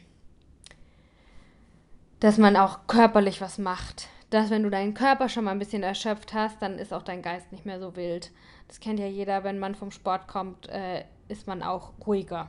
dass 2.20 2.36
man 2.36 2.56
auch 2.56 2.86
körperlich 2.86 3.40
was 3.40 3.58
macht. 3.58 4.08
Dass 4.28 4.50
wenn 4.50 4.62
du 4.62 4.70
deinen 4.70 4.94
Körper 4.94 5.28
schon 5.28 5.44
mal 5.44 5.50
ein 5.50 5.58
bisschen 5.58 5.82
erschöpft 5.82 6.34
hast, 6.34 6.62
dann 6.62 6.78
ist 6.78 6.92
auch 6.92 7.02
dein 7.02 7.22
Geist 7.22 7.50
nicht 7.50 7.66
mehr 7.66 7.80
so 7.80 7.96
wild. 7.96 8.30
Das 8.68 8.78
kennt 8.78 9.00
ja 9.00 9.06
jeder, 9.06 9.42
wenn 9.42 9.58
man 9.58 9.74
vom 9.74 9.90
Sport 9.90 10.28
kommt, 10.28 10.68
äh, 10.68 11.04
ist 11.28 11.48
man 11.48 11.62
auch 11.62 11.92
ruhiger. 12.06 12.48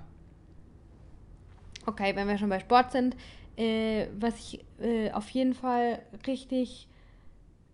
Okay, 1.88 2.16
wenn 2.16 2.28
wir 2.28 2.38
schon 2.38 2.50
bei 2.50 2.60
Sport 2.60 2.92
sind, 2.92 3.16
äh, 3.58 4.06
was 4.20 4.38
ich 4.38 4.66
äh, 4.80 5.12
auf 5.12 5.30
jeden 5.30 5.56
Fall 5.56 6.04
richtig 6.28 6.88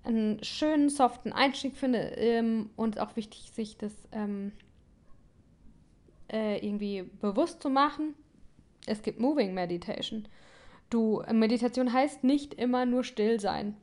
einen 0.08 0.44
schönen, 0.44 0.90
soften 0.90 1.34
Einstieg 1.34 1.76
finde 1.76 2.00
ähm, 2.00 2.70
und 2.76 3.00
auch 3.00 3.16
wichtig, 3.16 3.52
sich 3.54 3.78
das 3.78 3.94
ähm, 4.12 4.52
äh, 6.32 6.66
irgendwie 6.66 7.04
bewusst 7.22 7.62
zu 7.62 7.70
machen. 7.70 8.16
Es 8.86 9.02
gibt 9.02 9.20
Moving 9.20 9.54
Meditation. 9.54 10.28
Du, 10.90 11.22
Meditation 11.32 11.92
heißt 11.92 12.24
nicht 12.24 12.54
immer 12.54 12.86
nur 12.86 13.04
still 13.04 13.40
sein. 13.40 13.76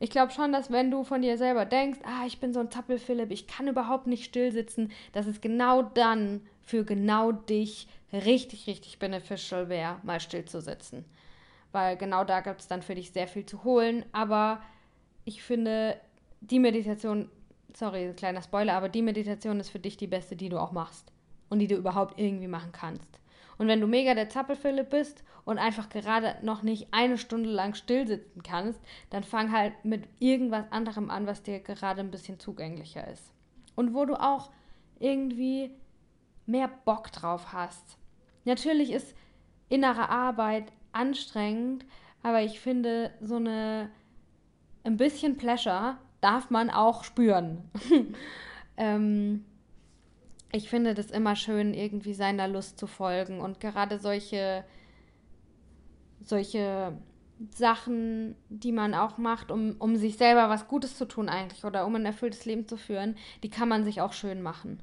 Ich 0.00 0.10
glaube 0.10 0.32
schon, 0.32 0.52
dass 0.52 0.70
wenn 0.70 0.90
du 0.90 1.04
von 1.04 1.22
dir 1.22 1.38
selber 1.38 1.64
denkst, 1.64 2.00
ah, 2.04 2.26
ich 2.26 2.40
bin 2.40 2.52
so 2.52 2.60
ein 2.60 2.70
Zappel-Philipp, 2.70 3.30
ich 3.30 3.46
kann 3.46 3.68
überhaupt 3.68 4.06
nicht 4.06 4.24
still 4.24 4.52
sitzen, 4.52 4.92
dass 5.12 5.26
es 5.26 5.40
genau 5.40 5.82
dann 5.82 6.42
für 6.62 6.84
genau 6.84 7.32
dich 7.32 7.88
richtig, 8.12 8.66
richtig 8.66 8.98
beneficial 8.98 9.68
wäre, 9.68 10.00
mal 10.02 10.20
still 10.20 10.44
zu 10.44 10.60
sitzen. 10.60 11.04
Weil 11.72 11.96
genau 11.96 12.24
da 12.24 12.40
gibt 12.40 12.60
es 12.60 12.68
dann 12.68 12.82
für 12.82 12.94
dich 12.94 13.12
sehr 13.12 13.26
viel 13.26 13.46
zu 13.46 13.64
holen. 13.64 14.04
Aber 14.12 14.60
ich 15.24 15.42
finde, 15.42 15.98
die 16.40 16.58
Meditation, 16.58 17.30
sorry, 17.74 18.12
kleiner 18.16 18.42
Spoiler, 18.42 18.74
aber 18.74 18.88
die 18.88 19.02
Meditation 19.02 19.60
ist 19.60 19.70
für 19.70 19.78
dich 19.78 19.96
die 19.96 20.06
beste, 20.06 20.36
die 20.36 20.48
du 20.48 20.58
auch 20.58 20.72
machst. 20.72 21.12
Und 21.50 21.58
die 21.58 21.66
du 21.66 21.76
überhaupt 21.76 22.18
irgendwie 22.18 22.48
machen 22.48 22.72
kannst. 22.72 23.20
Und 23.58 23.68
wenn 23.68 23.80
du 23.80 23.86
mega 23.86 24.14
der 24.14 24.28
Zappelphilipp 24.28 24.90
bist 24.90 25.22
und 25.44 25.58
einfach 25.58 25.88
gerade 25.88 26.36
noch 26.42 26.62
nicht 26.62 26.88
eine 26.90 27.18
Stunde 27.18 27.50
lang 27.50 27.74
still 27.74 28.06
sitzen 28.06 28.42
kannst, 28.42 28.80
dann 29.10 29.22
fang 29.22 29.52
halt 29.52 29.72
mit 29.84 30.08
irgendwas 30.18 30.70
anderem 30.72 31.10
an, 31.10 31.26
was 31.26 31.42
dir 31.42 31.60
gerade 31.60 32.00
ein 32.00 32.10
bisschen 32.10 32.40
zugänglicher 32.40 33.06
ist. 33.08 33.32
Und 33.76 33.94
wo 33.94 34.04
du 34.04 34.14
auch 34.14 34.50
irgendwie 34.98 35.70
mehr 36.46 36.68
Bock 36.84 37.12
drauf 37.12 37.52
hast. 37.52 37.98
Natürlich 38.44 38.92
ist 38.92 39.14
innere 39.68 40.08
Arbeit 40.08 40.72
anstrengend, 40.92 41.84
aber 42.22 42.42
ich 42.42 42.60
finde, 42.60 43.12
so 43.20 43.36
eine 43.36 43.90
ein 44.84 44.96
bisschen 44.96 45.36
Pleasure 45.36 45.96
darf 46.20 46.50
man 46.50 46.70
auch 46.70 47.04
spüren. 47.04 47.70
ähm, 48.76 49.44
ich 50.52 50.70
finde 50.70 50.94
das 50.94 51.10
immer 51.10 51.36
schön, 51.36 51.74
irgendwie 51.74 52.14
seiner 52.14 52.46
Lust 52.46 52.78
zu 52.78 52.86
folgen 52.86 53.40
und 53.40 53.60
gerade 53.60 53.98
solche, 53.98 54.64
solche 56.22 56.96
Sachen, 57.50 58.36
die 58.48 58.72
man 58.72 58.94
auch 58.94 59.18
macht, 59.18 59.50
um, 59.50 59.74
um 59.78 59.96
sich 59.96 60.16
selber 60.16 60.48
was 60.48 60.68
Gutes 60.68 60.96
zu 60.96 61.06
tun 61.06 61.28
eigentlich 61.28 61.64
oder 61.64 61.84
um 61.86 61.94
ein 61.96 62.06
erfülltes 62.06 62.44
Leben 62.44 62.68
zu 62.68 62.76
führen, 62.76 63.16
die 63.42 63.50
kann 63.50 63.68
man 63.68 63.84
sich 63.84 64.00
auch 64.00 64.12
schön 64.12 64.42
machen. 64.42 64.80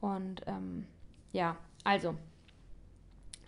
Und 0.00 0.42
ähm, 0.46 0.86
ja, 1.32 1.56
also 1.84 2.16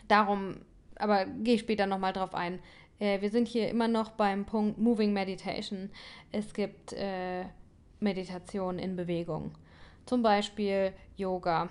darum, 0.07 0.57
aber 0.97 1.25
gehe 1.25 1.55
ich 1.55 1.61
später 1.61 1.87
nochmal 1.87 2.13
drauf 2.13 2.35
ein. 2.35 2.61
Äh, 3.05 3.21
wir 3.21 3.31
sind 3.31 3.49
hier 3.49 3.69
immer 3.69 3.87
noch 3.87 4.11
beim 4.11 4.47
Punkt 4.47 4.79
Moving 4.79 5.13
Meditation. 5.13 5.91
Es 6.33 6.55
gibt 6.55 6.95
äh, 6.95 7.45
Meditation 8.01 8.79
in 8.79 8.97
Bewegung. 8.97 9.53
Zum 10.07 10.23
Beispiel 10.23 10.93
Yoga. 11.17 11.69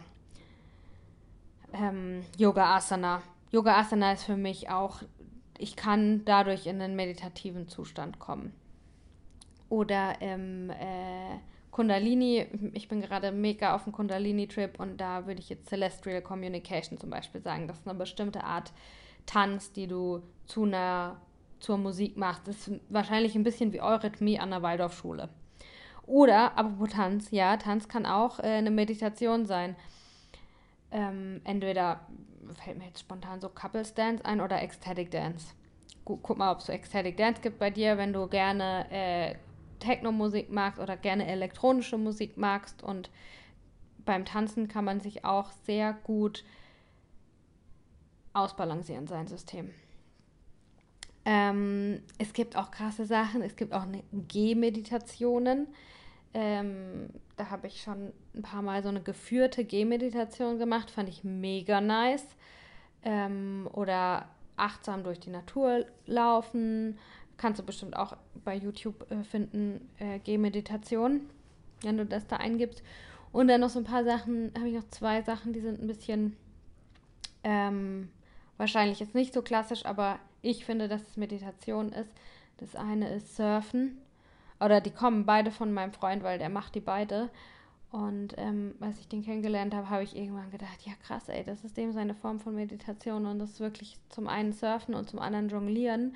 Ähm, 1.74 2.24
Yoga 2.38 2.76
Asana. 2.76 3.24
Yoga 3.52 3.80
Asana 3.80 4.13
ist 4.13 4.26
für 4.26 4.38
mich 4.38 4.69
auch, 4.69 5.02
ich 5.58 5.76
kann 5.76 6.24
dadurch 6.26 6.67
in 6.67 6.80
einen 6.82 6.96
meditativen 6.96 7.67
Zustand 7.67 8.19
kommen. 8.19 8.54
Oder 9.69 10.22
im 10.22 10.69
äh, 10.69 11.39
Kundalini, 11.72 12.46
ich 12.74 12.88
bin 12.88 13.02
gerade 13.02 13.32
mega 13.32 13.74
auf 13.74 13.86
dem 13.86 13.93
Kundalini-Trip 13.93 14.80
und 14.80 14.98
da 14.98 15.26
würde 15.26 15.39
ich 15.39 15.50
jetzt 15.50 15.69
Celestial 15.69 16.22
Communication 16.22 17.00
zum 17.00 17.10
Beispiel 17.10 17.41
sagen. 17.41 17.67
Das 17.67 17.80
ist 17.80 17.88
eine 17.88 17.98
bestimmte 17.98 18.43
Art 18.43 18.72
Tanz, 19.26 19.72
die 19.72 19.88
du 19.88 20.22
zu 20.46 20.64
einer, 20.64 21.18
zur 21.60 21.78
Musik 21.78 22.18
machst. 22.18 22.48
Das 22.48 22.68
ist 22.68 22.80
wahrscheinlich 22.90 23.36
ein 23.36 23.44
bisschen 23.44 23.74
wie 23.74 23.82
Eurythmie 23.82 24.40
an 24.40 24.52
der 24.52 24.62
Waldorfschule. 24.62 25.30
Oder, 26.06 26.58
apropos 26.58 26.90
Tanz, 26.90 27.32
ja, 27.32 27.56
Tanz 27.58 27.88
kann 27.88 28.06
auch 28.06 28.40
äh, 28.40 28.44
eine 28.44 28.72
Meditation 28.72 29.46
sein. 29.46 29.76
Ähm, 30.92 31.42
entweder 31.44 32.02
fällt 32.64 32.78
mir 32.78 32.86
jetzt 32.86 33.00
spontan 33.00 33.40
so 33.40 33.50
Couples 33.50 33.94
Dance 33.94 34.24
ein 34.26 34.42
oder 34.42 34.62
Ecstatic 34.62 35.10
Dance. 35.12 35.54
Guck, 36.06 36.22
guck 36.22 36.38
mal, 36.38 36.52
ob 36.52 36.60
es 36.60 36.66
so 36.66 36.74
Ecstatic 36.74 37.16
Dance 37.16 37.42
gibt 37.42 37.58
bei 37.60 37.70
dir, 37.70 37.98
wenn 37.98 38.12
du 38.12 38.28
gerne 38.28 38.86
äh, 38.92 39.36
Techno-Musik 39.80 40.52
magst 40.52 40.80
oder 40.80 40.98
gerne 40.98 41.28
elektronische 41.28 41.98
Musik 41.98 42.38
magst. 42.38 42.84
Und 42.84 43.10
beim 44.06 44.26
Tanzen 44.26 44.68
kann 44.68 44.86
man 44.86 45.00
sich 45.00 45.24
auch 45.24 45.52
sehr 45.64 45.94
gut 45.94 46.44
ausbalancieren, 48.34 49.08
sein 49.08 49.28
System. 49.28 49.69
Ähm, 51.26 52.02
es 52.17 52.34
gibt 52.34 52.58
auch 52.58 52.72
krasse 52.72 53.06
Sachen. 53.06 53.41
Es 53.41 53.56
gibt 53.56 53.74
auch 53.74 53.86
ne, 53.86 54.04
Gehmeditationen. 54.28 55.67
Ähm, 56.34 57.10
da 57.38 57.50
habe 57.50 57.67
ich 57.67 57.82
schon 57.82 58.12
ein 58.36 58.41
paar 58.41 58.62
Mal 58.62 58.84
so 58.84 58.89
eine 58.89 59.02
geführte 59.02 59.63
Gehmeditation 59.63 60.58
gemacht. 60.58 60.91
Fand 60.91 61.10
ich 61.10 61.24
mega 61.24 61.80
nice. 61.80 62.26
Ähm, 63.04 63.69
oder 63.74 64.28
achtsam 64.58 65.04
durch 65.04 65.19
die 65.19 65.30
Natur 65.30 65.86
laufen. 66.06 66.98
Kannst 67.38 67.60
du 67.60 67.65
bestimmt 67.65 67.96
auch 67.96 68.17
bei 68.43 68.56
YouTube 68.56 69.10
äh, 69.12 69.24
finden, 69.24 69.89
äh, 70.00 70.19
Gehmeditation, 70.19 71.22
wenn 71.82 71.98
du 71.98 72.06
das 72.06 72.28
da 72.28 72.38
eingibst. 72.38 72.84
Und 73.32 73.48
dann 73.48 73.62
noch 73.62 73.69
so 73.69 73.80
ein 73.80 73.86
paar 73.86 74.04
Sachen, 74.04 74.52
habe 74.58 74.69
ich 74.69 74.76
noch 74.76 74.88
zwei 74.89 75.22
Sachen, 75.24 75.54
die 75.54 75.62
sind 75.62 75.82
ein 75.82 75.88
bisschen 75.88 76.36
ähm, 77.43 78.10
wahrscheinlich 78.58 79.00
jetzt 79.00 79.16
nicht 79.16 79.34
so 79.34 79.42
klassisch, 79.42 79.86
aber 79.86 80.20
ich 80.42 80.66
finde, 80.66 80.88
dass 80.88 81.02
es 81.02 81.18
Meditation 81.18 81.92
ist. 81.92 82.13
Das 82.58 82.76
eine 82.76 83.10
ist 83.13 83.36
Surfen. 83.36 83.98
Oder 84.60 84.82
die 84.82 84.92
kommen 84.92 85.26
beide 85.26 85.52
von 85.52 85.74
meinem 85.74 85.92
Freund, 85.92 86.24
weil 86.24 86.38
der 86.38 86.50
macht 86.50 86.76
die 86.76 86.80
beide. 86.80 87.30
Und 87.92 88.34
ähm, 88.38 88.76
als 88.80 89.00
ich 89.00 89.08
den 89.08 89.24
kennengelernt 89.24 89.74
habe, 89.76 89.89
habe 89.89 90.04
ich 90.04 90.16
irgendwann 90.16 90.50
gedacht, 90.50 90.82
ja 90.84 90.94
krass, 91.06 91.30
ey, 91.30 91.44
das 91.44 91.63
ist 91.63 91.78
dem 91.78 91.92
seine 91.92 92.16
Form 92.16 92.39
von 92.39 92.56
Meditation 92.56 93.28
und 93.28 93.38
das 93.38 93.52
ist 93.52 93.60
wirklich 93.60 94.00
zum 94.10 94.28
einen 94.28 94.52
Surfen 94.52 94.96
und 94.96 95.10
zum 95.10 95.20
anderen 95.20 95.50
Jonglieren. 95.50 96.16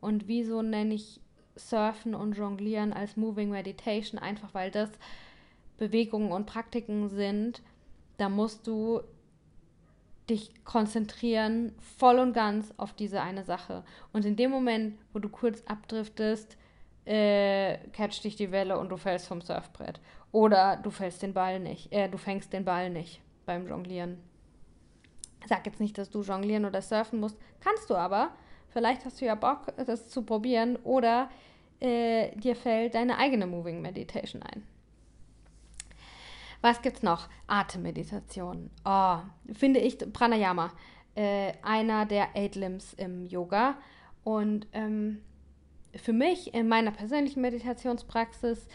Und 0.00 0.26
wieso 0.26 0.62
nenne 0.62 0.94
ich 0.94 1.20
Surfen 1.54 2.14
und 2.14 2.32
Jonglieren 2.32 2.92
als 2.92 3.16
Moving 3.16 3.50
Meditation? 3.50 4.18
Einfach 4.18 4.54
weil 4.54 4.70
das 4.70 4.90
Bewegungen 5.76 6.32
und 6.32 6.46
Praktiken 6.46 7.08
sind, 7.10 7.62
da 8.16 8.28
musst 8.28 8.66
du 8.66 9.02
dich 10.28 10.64
konzentrieren 10.64 11.74
voll 11.96 12.18
und 12.18 12.32
ganz 12.32 12.72
auf 12.76 12.92
diese 12.92 13.20
eine 13.20 13.44
Sache. 13.44 13.84
Und 14.12 14.24
in 14.24 14.36
dem 14.36 14.50
Moment, 14.50 14.98
wo 15.12 15.18
du 15.18 15.28
kurz 15.28 15.62
abdriftest, 15.66 16.56
äh, 17.04 17.78
catcht 17.92 18.24
dich 18.24 18.36
die 18.36 18.52
Welle 18.52 18.78
und 18.78 18.90
du 18.90 18.96
fällst 18.96 19.26
vom 19.26 19.40
Surfbrett. 19.40 20.00
Oder 20.30 20.76
du 20.76 20.90
fällst 20.90 21.22
den 21.22 21.32
Ball 21.32 21.58
nicht, 21.58 21.92
äh, 21.92 22.08
du 22.08 22.18
fängst 22.18 22.52
den 22.52 22.64
Ball 22.64 22.90
nicht 22.90 23.20
beim 23.46 23.66
Jonglieren. 23.66 24.18
Sag 25.46 25.64
jetzt 25.66 25.80
nicht, 25.80 25.96
dass 25.96 26.10
du 26.10 26.22
jonglieren 26.22 26.64
oder 26.64 26.82
surfen 26.82 27.20
musst. 27.20 27.38
Kannst 27.60 27.88
du 27.88 27.94
aber. 27.94 28.32
Vielleicht 28.68 29.04
hast 29.04 29.20
du 29.20 29.24
ja 29.24 29.34
Bock, 29.34 29.72
das 29.86 30.08
zu 30.08 30.22
probieren. 30.22 30.76
Oder 30.84 31.30
äh, 31.80 32.36
dir 32.36 32.56
fällt 32.56 32.94
deine 32.94 33.16
eigene 33.16 33.46
Moving 33.46 33.80
Meditation 33.80 34.42
ein. 34.42 34.64
Was 36.60 36.82
gibt's 36.82 37.02
noch? 37.02 37.28
Atemmeditation. 37.46 38.70
Oh, 38.84 39.18
finde 39.52 39.80
ich 39.80 39.98
Pranayama. 40.12 40.70
Äh, 41.14 41.52
einer 41.62 42.06
der 42.06 42.34
Eight 42.34 42.56
Limbs 42.56 42.94
im 42.94 43.26
Yoga. 43.26 43.76
Und 44.24 44.66
ähm, 44.72 45.18
für 45.94 46.12
mich 46.12 46.54
in 46.54 46.68
meiner 46.68 46.90
persönlichen 46.90 47.40
Meditationspraxis 47.40 48.66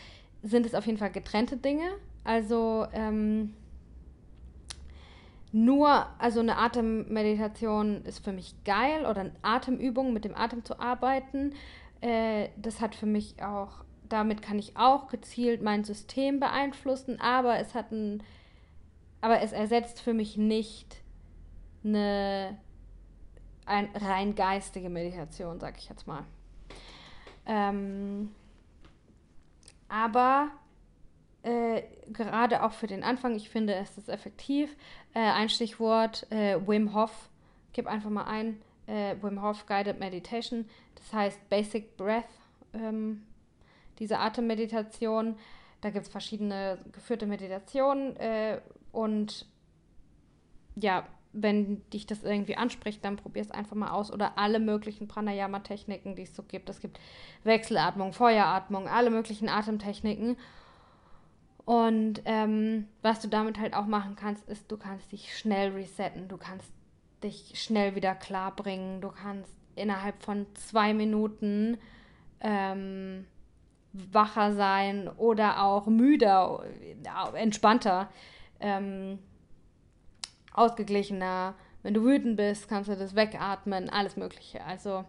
sind 0.41 0.65
es 0.65 0.75
auf 0.75 0.85
jeden 0.85 0.97
Fall 0.97 1.11
getrennte 1.11 1.57
Dinge. 1.57 1.89
Also 2.23 2.87
ähm, 2.93 3.53
nur, 5.51 6.07
also 6.17 6.39
eine 6.39 6.57
Atemmeditation 6.57 8.03
ist 8.05 8.23
für 8.23 8.33
mich 8.33 8.55
geil 8.65 9.05
oder 9.05 9.21
eine 9.21 9.33
Atemübung 9.41 10.11
mit 10.11 10.25
dem 10.25 10.35
Atem 10.35 10.65
zu 10.65 10.79
arbeiten. 10.79 11.53
Äh, 12.01 12.49
das 12.57 12.81
hat 12.81 12.95
für 12.95 13.05
mich 13.05 13.41
auch 13.43 13.83
damit 14.09 14.41
kann 14.41 14.59
ich 14.59 14.77
auch 14.77 15.07
gezielt 15.07 15.61
mein 15.61 15.83
System 15.83 16.39
beeinflussen, 16.39 17.19
aber 17.19 17.57
es 17.59 17.73
hat 17.73 17.91
ein, 17.91 18.23
aber 19.21 19.41
es 19.41 19.51
ersetzt 19.51 20.01
für 20.01 20.13
mich 20.13 20.37
nicht 20.37 21.01
eine 21.83 22.57
ein, 23.65 23.89
rein 23.95 24.35
geistige 24.35 24.89
Meditation, 24.89 25.59
sag 25.59 25.77
ich 25.77 25.89
jetzt 25.89 26.07
mal. 26.07 26.23
Ähm, 27.45 28.33
aber 29.87 30.49
äh, 31.43 31.83
gerade 32.11 32.63
auch 32.63 32.71
für 32.71 32.87
den 32.87 33.03
Anfang, 33.03 33.35
ich 33.35 33.49
finde, 33.49 33.75
es 33.75 33.97
ist 33.97 34.09
effektiv. 34.09 34.75
Äh, 35.13 35.19
ein 35.19 35.49
Stichwort, 35.49 36.29
äh, 36.31 36.57
Wim 36.65 36.93
Hof, 36.93 37.29
gib 37.73 37.87
einfach 37.87 38.09
mal 38.09 38.25
ein, 38.25 38.61
äh, 38.87 39.15
Wim 39.21 39.41
Hof 39.41 39.65
Guided 39.65 39.99
Meditation, 39.99 40.67
das 40.95 41.13
heißt 41.13 41.49
Basic 41.49 41.97
Breath, 41.97 42.25
ähm, 42.73 43.23
diese 43.99 44.19
Atemmeditation. 44.19 45.35
Da 45.81 45.89
gibt 45.89 46.05
es 46.05 46.11
verschiedene 46.11 46.77
geführte 46.91 47.25
Meditationen 47.25 48.15
äh, 48.17 48.61
und 48.91 49.45
ja, 50.75 51.05
wenn 51.33 51.81
dich 51.89 52.05
das 52.05 52.23
irgendwie 52.23 52.55
anspricht, 52.55 53.03
dann 53.03 53.17
probier 53.17 53.41
es 53.41 53.51
einfach 53.51 53.75
mal 53.75 53.91
aus. 53.91 54.11
Oder 54.13 54.37
alle 54.37 54.59
möglichen 54.59 55.07
Pranayama-Techniken, 55.07 56.15
die 56.15 56.23
es 56.23 56.35
so 56.35 56.43
gibt. 56.43 56.69
Es 56.69 56.79
gibt 56.79 56.99
Wechselatmung, 57.43 58.13
Feueratmung, 58.13 58.87
alle 58.87 59.09
möglichen 59.09 59.49
Atemtechniken. 59.49 60.37
Und 61.65 62.21
ähm, 62.25 62.87
was 63.01 63.19
du 63.19 63.27
damit 63.27 63.59
halt 63.59 63.73
auch 63.73 63.87
machen 63.87 64.15
kannst, 64.15 64.47
ist, 64.47 64.71
du 64.71 64.77
kannst 64.77 65.11
dich 65.11 65.35
schnell 65.37 65.71
resetten, 65.71 66.27
du 66.27 66.37
kannst 66.37 66.71
dich 67.23 67.53
schnell 67.55 67.95
wieder 67.95 68.15
klar 68.15 68.55
bringen, 68.55 69.01
du 69.01 69.09
kannst 69.09 69.51
innerhalb 69.75 70.21
von 70.21 70.45
zwei 70.55 70.93
Minuten 70.93 71.77
ähm, 72.41 73.25
wacher 73.93 74.53
sein 74.53 75.07
oder 75.07 75.63
auch 75.63 75.85
müder, 75.85 76.63
entspannter, 77.35 78.09
ähm, 78.59 79.19
ausgeglichener. 80.51 81.53
Wenn 81.83 81.93
du 81.93 82.03
wütend 82.03 82.37
bist, 82.37 82.67
kannst 82.67 82.89
du 82.89 82.95
das 82.95 83.15
wegatmen, 83.15 83.89
alles 83.89 84.17
Mögliche. 84.17 84.63
Also 84.63 85.05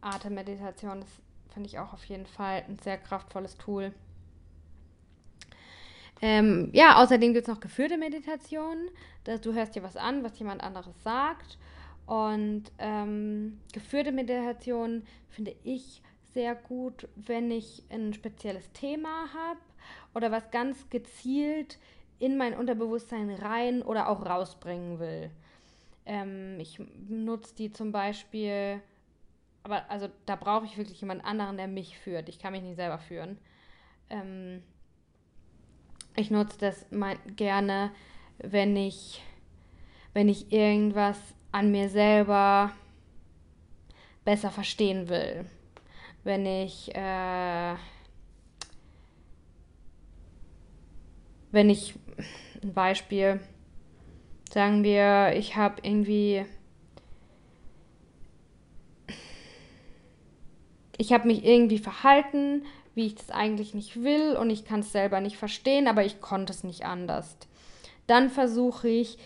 Atemmeditation, 0.00 1.00
das 1.00 1.08
finde 1.52 1.68
ich 1.68 1.78
auch 1.78 1.92
auf 1.92 2.04
jeden 2.04 2.26
Fall 2.26 2.64
ein 2.68 2.78
sehr 2.78 2.98
kraftvolles 2.98 3.56
Tool. 3.56 3.92
Ähm, 6.20 6.70
ja, 6.72 6.96
außerdem 7.02 7.32
gibt 7.32 7.48
es 7.48 7.54
noch 7.54 7.60
geführte 7.60 7.96
Meditationen. 7.96 8.88
Dass 9.24 9.40
du 9.40 9.52
hörst 9.52 9.74
dir 9.74 9.82
was 9.82 9.96
an, 9.96 10.24
was 10.24 10.38
jemand 10.38 10.62
anderes 10.62 11.02
sagt. 11.02 11.58
Und 12.06 12.64
ähm, 12.78 13.60
geführte 13.72 14.12
Meditationen 14.12 15.06
finde 15.28 15.54
ich 15.64 16.02
sehr 16.34 16.54
gut, 16.54 17.08
wenn 17.16 17.50
ich 17.50 17.82
ein 17.90 18.12
spezielles 18.12 18.70
Thema 18.72 19.28
habe 19.34 19.60
oder 20.14 20.30
was 20.30 20.50
ganz 20.50 20.88
gezielt 20.90 21.78
in 22.18 22.36
mein 22.36 22.54
Unterbewusstsein 22.54 23.30
rein 23.30 23.82
oder 23.82 24.08
auch 24.08 24.24
rausbringen 24.24 24.98
will. 24.98 25.30
Ähm, 26.06 26.58
ich 26.58 26.80
nutze 27.08 27.54
die 27.54 27.72
zum 27.72 27.92
Beispiel, 27.92 28.80
aber 29.62 29.88
also 29.90 30.08
da 30.26 30.36
brauche 30.36 30.66
ich 30.66 30.76
wirklich 30.76 31.00
jemand 31.00 31.24
anderen, 31.24 31.56
der 31.56 31.68
mich 31.68 31.98
führt. 31.98 32.28
Ich 32.28 32.38
kann 32.38 32.52
mich 32.52 32.62
nicht 32.62 32.76
selber 32.76 32.98
führen. 32.98 33.38
Ähm, 34.10 34.62
ich 36.16 36.30
nutze 36.30 36.58
das 36.58 36.86
mein, 36.90 37.18
gerne, 37.36 37.92
wenn 38.38 38.76
ich, 38.76 39.22
wenn 40.12 40.28
ich 40.28 40.52
irgendwas 40.52 41.18
an 41.52 41.70
mir 41.70 41.88
selber 41.88 42.72
besser 44.24 44.50
verstehen 44.50 45.08
will 45.08 45.46
wenn 46.28 46.44
ich, 46.44 46.94
äh, 46.94 47.74
wenn 51.52 51.70
ich, 51.70 51.94
ein 52.62 52.74
Beispiel, 52.74 53.40
sagen 54.52 54.84
wir, 54.84 55.32
ich 55.34 55.56
habe 55.56 55.76
irgendwie, 55.82 56.44
ich 60.98 61.14
habe 61.14 61.28
mich 61.28 61.46
irgendwie 61.46 61.78
verhalten, 61.78 62.66
wie 62.94 63.06
ich 63.06 63.14
das 63.14 63.30
eigentlich 63.30 63.72
nicht 63.72 64.02
will 64.02 64.36
und 64.36 64.50
ich 64.50 64.66
kann 64.66 64.80
es 64.80 64.92
selber 64.92 65.22
nicht 65.22 65.38
verstehen, 65.38 65.88
aber 65.88 66.04
ich 66.04 66.20
konnte 66.20 66.52
es 66.52 66.62
nicht 66.62 66.84
anders. 66.84 67.38
Dann 68.06 68.28
versuche 68.28 68.88
ich 68.88 69.16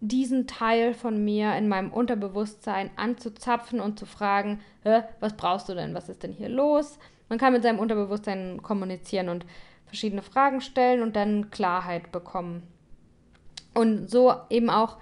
diesen 0.00 0.46
Teil 0.46 0.94
von 0.94 1.24
mir 1.24 1.54
in 1.56 1.68
meinem 1.68 1.92
Unterbewusstsein 1.92 2.90
anzuzapfen 2.96 3.80
und 3.80 3.98
zu 3.98 4.06
fragen, 4.06 4.60
was 5.20 5.36
brauchst 5.36 5.68
du 5.68 5.74
denn? 5.74 5.94
Was 5.94 6.08
ist 6.08 6.22
denn 6.22 6.32
hier 6.32 6.48
los? 6.48 6.98
Man 7.28 7.38
kann 7.38 7.52
mit 7.52 7.62
seinem 7.62 7.78
Unterbewusstsein 7.78 8.62
kommunizieren 8.62 9.28
und 9.28 9.46
verschiedene 9.86 10.22
Fragen 10.22 10.60
stellen 10.60 11.02
und 11.02 11.16
dann 11.16 11.50
Klarheit 11.50 12.12
bekommen. 12.12 12.62
Und 13.74 14.10
so 14.10 14.34
eben 14.50 14.70
auch 14.70 14.96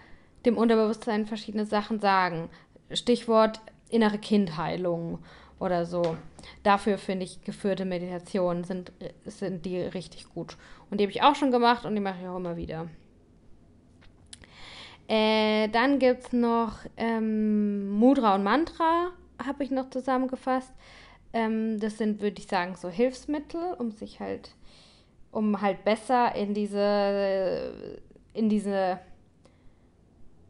dem 0.47 0.57
Unterbewusstsein 0.57 1.27
verschiedene 1.27 1.67
Sachen 1.67 2.01
sagen. 2.01 2.49
Stichwort 2.91 3.61
innere 3.89 4.19
Kindheilung 4.19 5.19
oder 5.59 5.87
so. 5.87 6.17
Dafür 6.63 6.99
finde 6.99 7.25
ich 7.25 7.43
geführte 7.43 7.85
Meditationen 7.85 8.65
sind, 8.65 8.93
sind 9.25 9.65
die 9.65 9.81
richtig 9.81 10.29
gut. 10.35 10.57
Und 10.91 10.99
die 10.99 11.05
habe 11.05 11.13
ich 11.13 11.23
auch 11.23 11.35
schon 11.35 11.51
gemacht 11.51 11.85
und 11.85 11.95
die 11.95 12.01
mache 12.01 12.21
ich 12.21 12.29
auch 12.29 12.37
immer 12.37 12.57
wieder. 12.57 12.89
Äh, 15.09 15.69
dann 15.69 15.99
gibt 15.99 16.25
es 16.25 16.33
noch 16.33 16.79
ähm, 16.97 17.91
Mudra 17.91 18.35
und 18.37 18.43
Mantra, 18.43 19.11
habe 19.45 19.63
ich 19.63 19.71
noch 19.71 19.91
zusammengefasst. 19.91 20.73
Ähm, 21.33 21.79
das 21.79 21.99
sind, 21.99 22.23
würde 22.23 22.41
ich 22.41 22.47
sagen, 22.47 22.75
so 22.77 22.89
Hilfsmittel, 22.89 23.75
um 23.79 23.91
sich 23.91 24.21
halt, 24.21 24.55
um 25.31 25.61
halt 25.61 25.85
besser 25.85 26.35
in 26.35 26.55
diese, 26.55 28.01
in 28.33 28.49
diese, 28.49 28.99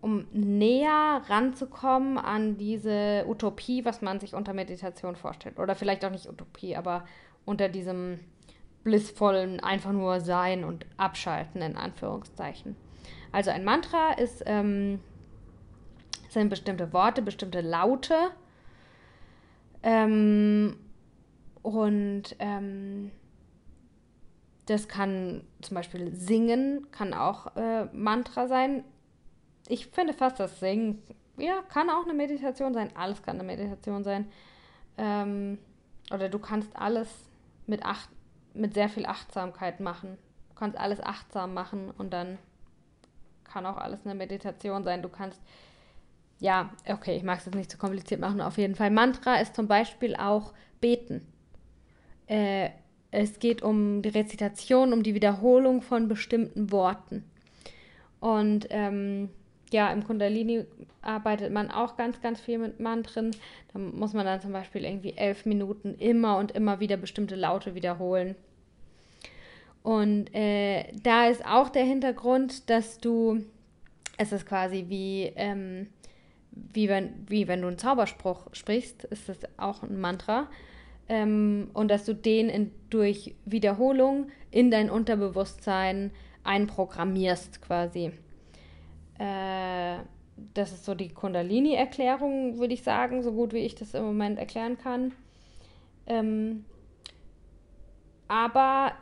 um 0.00 0.26
näher 0.32 1.22
ranzukommen 1.26 2.18
an 2.18 2.56
diese 2.56 3.24
Utopie, 3.26 3.84
was 3.84 4.02
man 4.02 4.20
sich 4.20 4.34
unter 4.34 4.52
Meditation 4.52 5.16
vorstellt. 5.16 5.58
Oder 5.58 5.74
vielleicht 5.74 6.04
auch 6.04 6.10
nicht 6.10 6.28
Utopie, 6.28 6.76
aber 6.76 7.04
unter 7.44 7.68
diesem 7.68 8.20
blissvollen 8.84 9.60
einfach 9.60 9.92
nur 9.92 10.20
Sein 10.20 10.62
und 10.62 10.86
Abschalten 10.98 11.62
in 11.62 11.76
Anführungszeichen. 11.76 12.76
Also 13.34 13.50
ein 13.50 13.64
Mantra 13.64 14.12
ist, 14.12 14.44
ähm, 14.46 15.00
sind 16.28 16.50
bestimmte 16.50 16.92
Worte, 16.92 17.20
bestimmte 17.20 17.62
Laute. 17.62 18.30
Ähm, 19.82 20.76
und 21.60 22.36
ähm, 22.38 23.10
das 24.66 24.86
kann 24.86 25.42
zum 25.62 25.74
Beispiel 25.74 26.14
Singen, 26.14 26.86
kann 26.92 27.12
auch 27.12 27.56
äh, 27.56 27.86
Mantra 27.86 28.46
sein. 28.46 28.84
Ich 29.66 29.88
finde 29.88 30.12
fast 30.12 30.38
das 30.38 30.60
Singen, 30.60 31.02
ja, 31.36 31.60
kann 31.62 31.90
auch 31.90 32.04
eine 32.04 32.14
Meditation 32.14 32.72
sein. 32.72 32.90
Alles 32.94 33.20
kann 33.20 33.40
eine 33.40 33.42
Meditation 33.48 34.04
sein. 34.04 34.30
Ähm, 34.96 35.58
oder 36.12 36.28
du 36.28 36.38
kannst 36.38 36.76
alles 36.76 37.08
mit, 37.66 37.84
acht, 37.84 38.10
mit 38.52 38.74
sehr 38.74 38.88
viel 38.88 39.06
Achtsamkeit 39.06 39.80
machen. 39.80 40.18
Du 40.50 40.54
kannst 40.54 40.78
alles 40.78 41.00
achtsam 41.00 41.52
machen 41.52 41.90
und 41.98 42.12
dann 42.12 42.38
kann 43.44 43.66
auch 43.66 43.76
alles 43.76 44.00
eine 44.04 44.14
Meditation 44.14 44.84
sein. 44.84 45.02
Du 45.02 45.08
kannst, 45.08 45.40
ja, 46.40 46.70
okay, 46.88 47.16
ich 47.16 47.22
mag 47.22 47.38
es 47.38 47.46
jetzt 47.46 47.54
nicht 47.54 47.70
zu 47.70 47.78
kompliziert 47.78 48.20
machen. 48.20 48.40
Auf 48.40 48.58
jeden 48.58 48.74
Fall, 48.74 48.90
Mantra 48.90 49.36
ist 49.36 49.54
zum 49.54 49.68
Beispiel 49.68 50.16
auch 50.16 50.52
Beten. 50.80 51.26
Äh, 52.26 52.70
es 53.10 53.38
geht 53.38 53.62
um 53.62 54.02
die 54.02 54.08
Rezitation, 54.08 54.92
um 54.92 55.02
die 55.02 55.14
Wiederholung 55.14 55.82
von 55.82 56.08
bestimmten 56.08 56.72
Worten. 56.72 57.24
Und 58.18 58.66
ähm, 58.70 59.28
ja, 59.70 59.92
im 59.92 60.04
Kundalini 60.04 60.64
arbeitet 61.02 61.52
man 61.52 61.70
auch 61.70 61.96
ganz, 61.96 62.20
ganz 62.20 62.40
viel 62.40 62.58
mit 62.58 62.80
Mantren. 62.80 63.30
Da 63.72 63.78
muss 63.78 64.14
man 64.14 64.24
dann 64.24 64.40
zum 64.40 64.52
Beispiel 64.52 64.84
irgendwie 64.84 65.14
elf 65.16 65.46
Minuten 65.46 65.94
immer 65.94 66.38
und 66.38 66.52
immer 66.52 66.80
wieder 66.80 66.96
bestimmte 66.96 67.36
Laute 67.36 67.74
wiederholen. 67.74 68.34
Und 69.84 70.34
äh, 70.34 70.90
da 71.02 71.26
ist 71.26 71.44
auch 71.44 71.68
der 71.68 71.84
Hintergrund, 71.84 72.70
dass 72.70 72.96
du, 72.96 73.44
es 74.16 74.32
ist 74.32 74.46
quasi 74.46 74.86
wie, 74.88 75.30
ähm, 75.36 75.88
wie, 76.50 76.88
wenn, 76.88 77.26
wie 77.28 77.46
wenn 77.48 77.60
du 77.60 77.68
einen 77.68 77.76
Zauberspruch 77.76 78.46
sprichst, 78.54 79.04
ist 79.04 79.28
das 79.28 79.40
auch 79.58 79.82
ein 79.82 80.00
Mantra. 80.00 80.48
Ähm, 81.06 81.68
und 81.74 81.90
dass 81.90 82.06
du 82.06 82.14
den 82.14 82.48
in, 82.48 82.70
durch 82.88 83.34
Wiederholung 83.44 84.28
in 84.50 84.70
dein 84.70 84.88
Unterbewusstsein 84.88 86.12
einprogrammierst 86.44 87.60
quasi. 87.60 88.12
Äh, 89.18 89.98
das 90.54 90.72
ist 90.72 90.86
so 90.86 90.94
die 90.94 91.10
Kundalini-Erklärung, 91.10 92.56
würde 92.56 92.72
ich 92.72 92.82
sagen, 92.82 93.22
so 93.22 93.32
gut 93.32 93.52
wie 93.52 93.58
ich 93.58 93.74
das 93.74 93.92
im 93.92 94.04
Moment 94.04 94.38
erklären 94.38 94.78
kann. 94.78 95.12
Ähm, 96.06 96.64
aber 98.28 98.92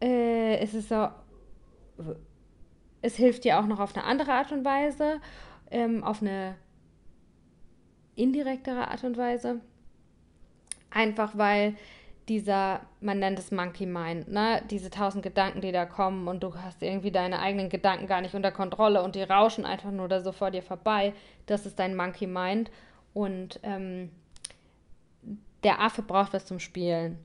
äh, 0.00 0.58
es 0.58 0.74
ist 0.74 0.88
so, 0.88 1.08
es 3.02 3.16
hilft 3.16 3.44
dir 3.44 3.58
auch 3.58 3.66
noch 3.66 3.80
auf 3.80 3.96
eine 3.96 4.04
andere 4.04 4.32
Art 4.32 4.52
und 4.52 4.64
Weise, 4.64 5.20
ähm, 5.70 6.04
auf 6.04 6.22
eine 6.22 6.56
indirektere 8.16 8.88
Art 8.88 9.04
und 9.04 9.16
Weise. 9.16 9.60
Einfach 10.90 11.36
weil 11.36 11.76
dieser, 12.28 12.82
man 13.00 13.18
nennt 13.18 13.38
es 13.38 13.50
Monkey 13.50 13.86
Mind, 13.86 14.28
ne? 14.28 14.62
diese 14.70 14.90
tausend 14.90 15.24
Gedanken, 15.24 15.60
die 15.60 15.72
da 15.72 15.84
kommen 15.84 16.28
und 16.28 16.42
du 16.42 16.54
hast 16.54 16.80
irgendwie 16.82 17.10
deine 17.10 17.40
eigenen 17.40 17.68
Gedanken 17.68 18.06
gar 18.06 18.20
nicht 18.20 18.34
unter 18.34 18.52
Kontrolle 18.52 19.02
und 19.02 19.16
die 19.16 19.22
rauschen 19.22 19.64
einfach 19.64 19.90
nur 19.90 20.08
da 20.08 20.20
so 20.20 20.30
vor 20.30 20.50
dir 20.50 20.62
vorbei. 20.62 21.12
Das 21.46 21.66
ist 21.66 21.78
dein 21.78 21.96
Monkey 21.96 22.26
Mind 22.28 22.70
und 23.14 23.58
ähm, 23.64 24.10
der 25.64 25.80
Affe 25.80 26.02
braucht 26.02 26.32
was 26.32 26.46
zum 26.46 26.60
Spielen. 26.60 27.18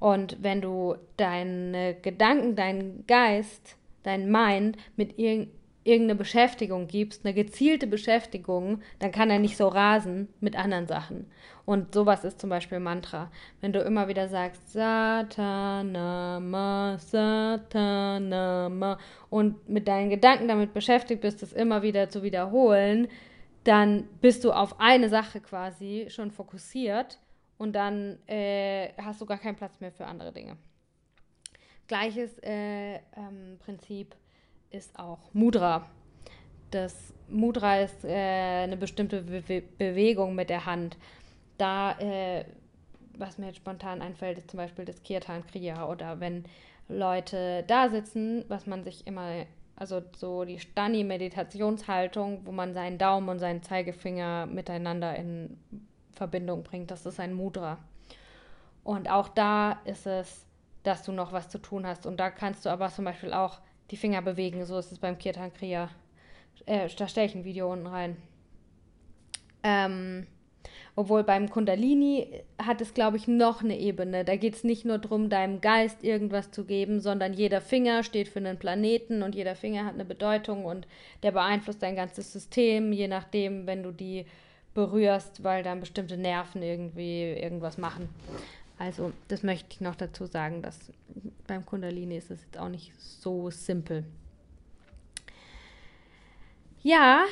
Und 0.00 0.42
wenn 0.42 0.60
du 0.60 0.96
deine 1.16 1.94
Gedanken, 1.94 2.56
deinen 2.56 3.06
Geist, 3.06 3.76
dein 4.02 4.32
Mind 4.32 4.76
mit, 4.96 5.16
irg 5.18 5.48
irgendeine 5.82 6.18
Beschäftigung 6.18 6.88
gibst, 6.88 7.24
eine 7.24 7.32
gezielte 7.32 7.86
Beschäftigung, 7.86 8.82
dann 8.98 9.12
kann 9.12 9.30
er 9.30 9.38
nicht 9.38 9.56
so 9.56 9.66
rasen 9.66 10.28
mit 10.38 10.54
anderen 10.54 10.86
Sachen. 10.86 11.24
Und 11.64 11.94
sowas 11.94 12.22
ist 12.24 12.38
zum 12.38 12.50
Beispiel 12.50 12.80
Mantra. 12.80 13.30
Wenn 13.62 13.72
du 13.72 13.80
immer 13.80 14.06
wieder 14.06 14.28
sagst, 14.28 14.72
Satanama, 14.72 16.98
Satanama 16.98 18.98
und 19.30 19.70
mit 19.70 19.88
deinen 19.88 20.10
Gedanken 20.10 20.48
damit 20.48 20.74
beschäftigt 20.74 21.22
bist, 21.22 21.40
das 21.40 21.54
immer 21.54 21.82
wieder 21.82 22.10
zu 22.10 22.22
wiederholen, 22.22 23.08
dann 23.64 24.04
bist 24.20 24.44
du 24.44 24.52
auf 24.52 24.80
eine 24.80 25.08
Sache 25.08 25.40
quasi 25.40 26.08
schon 26.10 26.30
fokussiert 26.30 27.18
und 27.60 27.74
dann 27.74 28.18
äh, 28.26 28.88
hast 28.96 29.20
du 29.20 29.26
gar 29.26 29.36
keinen 29.36 29.54
Platz 29.54 29.80
mehr 29.80 29.92
für 29.92 30.06
andere 30.06 30.32
Dinge. 30.32 30.56
Gleiches 31.88 32.38
äh, 32.42 32.94
ähm, 32.94 33.58
Prinzip 33.58 34.16
ist 34.70 34.98
auch 34.98 35.18
Mudra. 35.34 35.86
Das 36.70 37.12
Mudra 37.28 37.80
ist 37.80 38.02
äh, 38.02 38.62
eine 38.62 38.78
bestimmte 38.78 39.20
Be 39.22 39.62
Bewegung 39.76 40.34
mit 40.34 40.48
der 40.48 40.64
Hand. 40.64 40.96
Da, 41.58 41.98
äh, 41.98 42.46
was 43.18 43.36
mir 43.36 43.48
jetzt 43.48 43.58
spontan 43.58 44.00
einfällt, 44.00 44.38
ist 44.38 44.50
zum 44.50 44.56
Beispiel 44.56 44.86
das 44.86 45.02
Kirtan 45.02 45.46
Kriya 45.46 45.86
oder 45.86 46.18
wenn 46.18 46.44
Leute 46.88 47.64
da 47.66 47.90
sitzen, 47.90 48.42
was 48.48 48.66
man 48.66 48.84
sich 48.84 49.06
immer, 49.06 49.44
also 49.76 50.00
so 50.16 50.46
die 50.46 50.60
Stani-Meditationshaltung, 50.60 52.40
wo 52.46 52.52
man 52.52 52.72
seinen 52.72 52.96
Daumen 52.96 53.28
und 53.28 53.38
seinen 53.38 53.62
Zeigefinger 53.62 54.46
miteinander 54.46 55.14
in 55.14 55.58
Verbindung 56.20 56.62
bringt, 56.62 56.90
das 56.90 57.06
ist 57.06 57.18
ein 57.18 57.32
Mudra. 57.32 57.78
Und 58.84 59.10
auch 59.10 59.28
da 59.28 59.80
ist 59.86 60.06
es, 60.06 60.44
dass 60.82 61.02
du 61.02 61.12
noch 61.12 61.32
was 61.32 61.48
zu 61.48 61.58
tun 61.58 61.86
hast. 61.86 62.04
Und 62.04 62.20
da 62.20 62.28
kannst 62.28 62.66
du 62.66 62.68
aber 62.68 62.90
zum 62.90 63.06
Beispiel 63.06 63.32
auch 63.32 63.58
die 63.90 63.96
Finger 63.96 64.20
bewegen. 64.20 64.66
So 64.66 64.76
ist 64.76 64.92
es 64.92 64.98
beim 64.98 65.16
Kirtan 65.16 65.50
Kriya. 65.54 65.88
Äh, 66.66 66.90
da 66.94 67.08
stelle 67.08 67.26
ich 67.26 67.34
ein 67.34 67.44
Video 67.44 67.72
unten 67.72 67.86
rein. 67.86 68.18
Ähm, 69.62 70.26
obwohl 70.94 71.24
beim 71.24 71.48
Kundalini 71.48 72.26
hat 72.62 72.82
es, 72.82 72.92
glaube 72.92 73.16
ich, 73.16 73.26
noch 73.26 73.64
eine 73.64 73.78
Ebene. 73.78 74.22
Da 74.22 74.36
geht 74.36 74.56
es 74.56 74.62
nicht 74.62 74.84
nur 74.84 74.98
darum, 74.98 75.30
deinem 75.30 75.62
Geist 75.62 76.04
irgendwas 76.04 76.50
zu 76.50 76.66
geben, 76.66 77.00
sondern 77.00 77.32
jeder 77.32 77.62
Finger 77.62 78.02
steht 78.02 78.28
für 78.28 78.40
einen 78.40 78.58
Planeten 78.58 79.22
und 79.22 79.34
jeder 79.34 79.56
Finger 79.56 79.86
hat 79.86 79.94
eine 79.94 80.04
Bedeutung 80.04 80.66
und 80.66 80.86
der 81.22 81.30
beeinflusst 81.30 81.82
dein 81.82 81.96
ganzes 81.96 82.30
System, 82.30 82.92
je 82.92 83.08
nachdem, 83.08 83.66
wenn 83.66 83.82
du 83.82 83.90
die 83.90 84.26
berührst, 84.74 85.42
weil 85.42 85.62
dann 85.62 85.80
bestimmte 85.80 86.16
Nerven 86.16 86.62
irgendwie 86.62 87.22
irgendwas 87.32 87.78
machen. 87.78 88.08
Also, 88.78 89.12
das 89.28 89.42
möchte 89.42 89.68
ich 89.70 89.80
noch 89.80 89.94
dazu 89.94 90.26
sagen, 90.26 90.62
dass 90.62 90.78
beim 91.46 91.66
Kundalini 91.66 92.16
ist 92.16 92.30
es 92.30 92.42
jetzt 92.42 92.58
auch 92.58 92.68
nicht 92.68 92.92
so 92.98 93.50
simpel. 93.50 94.04
Ja, 96.82 97.24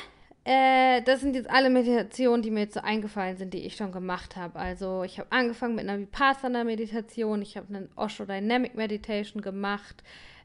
äh, 0.43 1.01
das 1.01 1.21
sind 1.21 1.35
jetzt 1.35 1.49
alle 1.49 1.69
Meditationen, 1.69 2.43
die 2.43 2.51
mir 2.51 2.61
jetzt 2.61 2.75
so 2.75 2.81
eingefallen 2.81 3.37
sind, 3.37 3.53
die 3.53 3.65
ich 3.65 3.75
schon 3.75 3.91
gemacht 3.91 4.35
habe. 4.35 4.59
Also, 4.59 5.03
ich 5.03 5.17
habe 5.17 5.31
angefangen 5.31 5.75
mit 5.75 5.87
einer 5.87 5.99
Vipassana-Meditation, 5.99 7.41
ich 7.41 7.57
habe 7.57 7.67
eine 7.69 7.89
Osho 7.95 8.25
Dynamic 8.25 8.75
Meditation 8.75 9.41
gemacht, 9.41 10.03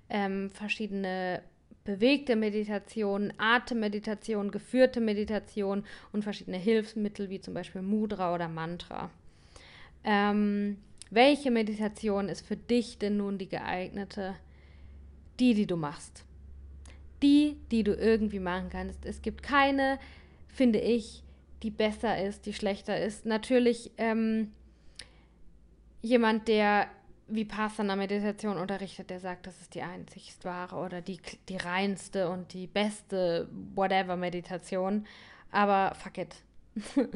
ähm, 0.09 0.51
verschiedene 0.51 1.42
bewegte 1.85 2.35
Meditationen, 2.35 3.32
Atemmeditation, 3.39 4.51
geführte 4.51 5.01
Meditation 5.01 5.85
und 6.12 6.22
verschiedene 6.22 6.57
Hilfsmittel 6.57 7.28
wie 7.28 7.41
zum 7.41 7.55
Beispiel 7.55 7.82
Mudra 7.82 8.35
oder 8.35 8.49
Mantra. 8.49 9.11
Ähm, 10.03 10.78
welche 11.11 11.51
Meditation 11.51 12.28
ist 12.28 12.47
für 12.47 12.57
dich 12.57 12.99
denn 12.99 13.18
nun 13.18 13.39
die 13.39 13.49
geeignete? 13.49 14.35
Die, 15.39 15.55
die 15.55 15.66
du 15.66 15.76
machst. 15.76 16.24
Die, 17.22 17.57
die 17.70 17.85
du 17.85 17.95
irgendwie 17.95 18.41
machen 18.41 18.68
kannst. 18.70 19.05
Es 19.05 19.22
gibt 19.22 19.43
keine, 19.43 19.99
finde 20.49 20.80
ich, 20.80 21.22
die 21.62 21.70
besser 21.70 22.22
ist, 22.22 22.47
die 22.47 22.53
schlechter 22.53 22.99
ist. 23.01 23.26
Natürlich 23.26 23.91
ähm, 23.99 24.53
jemand, 26.03 26.49
der 26.49 26.89
Vipassana-Meditation 27.28 28.58
unterrichtet, 28.58 29.10
der 29.10 29.20
sagt, 29.20 29.46
das 29.46 29.60
ist 29.60 29.74
die 29.74 29.82
einzigst 29.82 30.44
wahre 30.44 30.76
oder 30.76 31.00
die, 31.00 31.18
die 31.48 31.56
reinste 31.56 32.28
und 32.28 32.52
die 32.52 32.66
beste 32.66 33.48
whatever 33.74 34.16
Meditation. 34.16 35.06
Aber 35.50 35.94
fuck 35.94 36.18
it. 36.18 36.36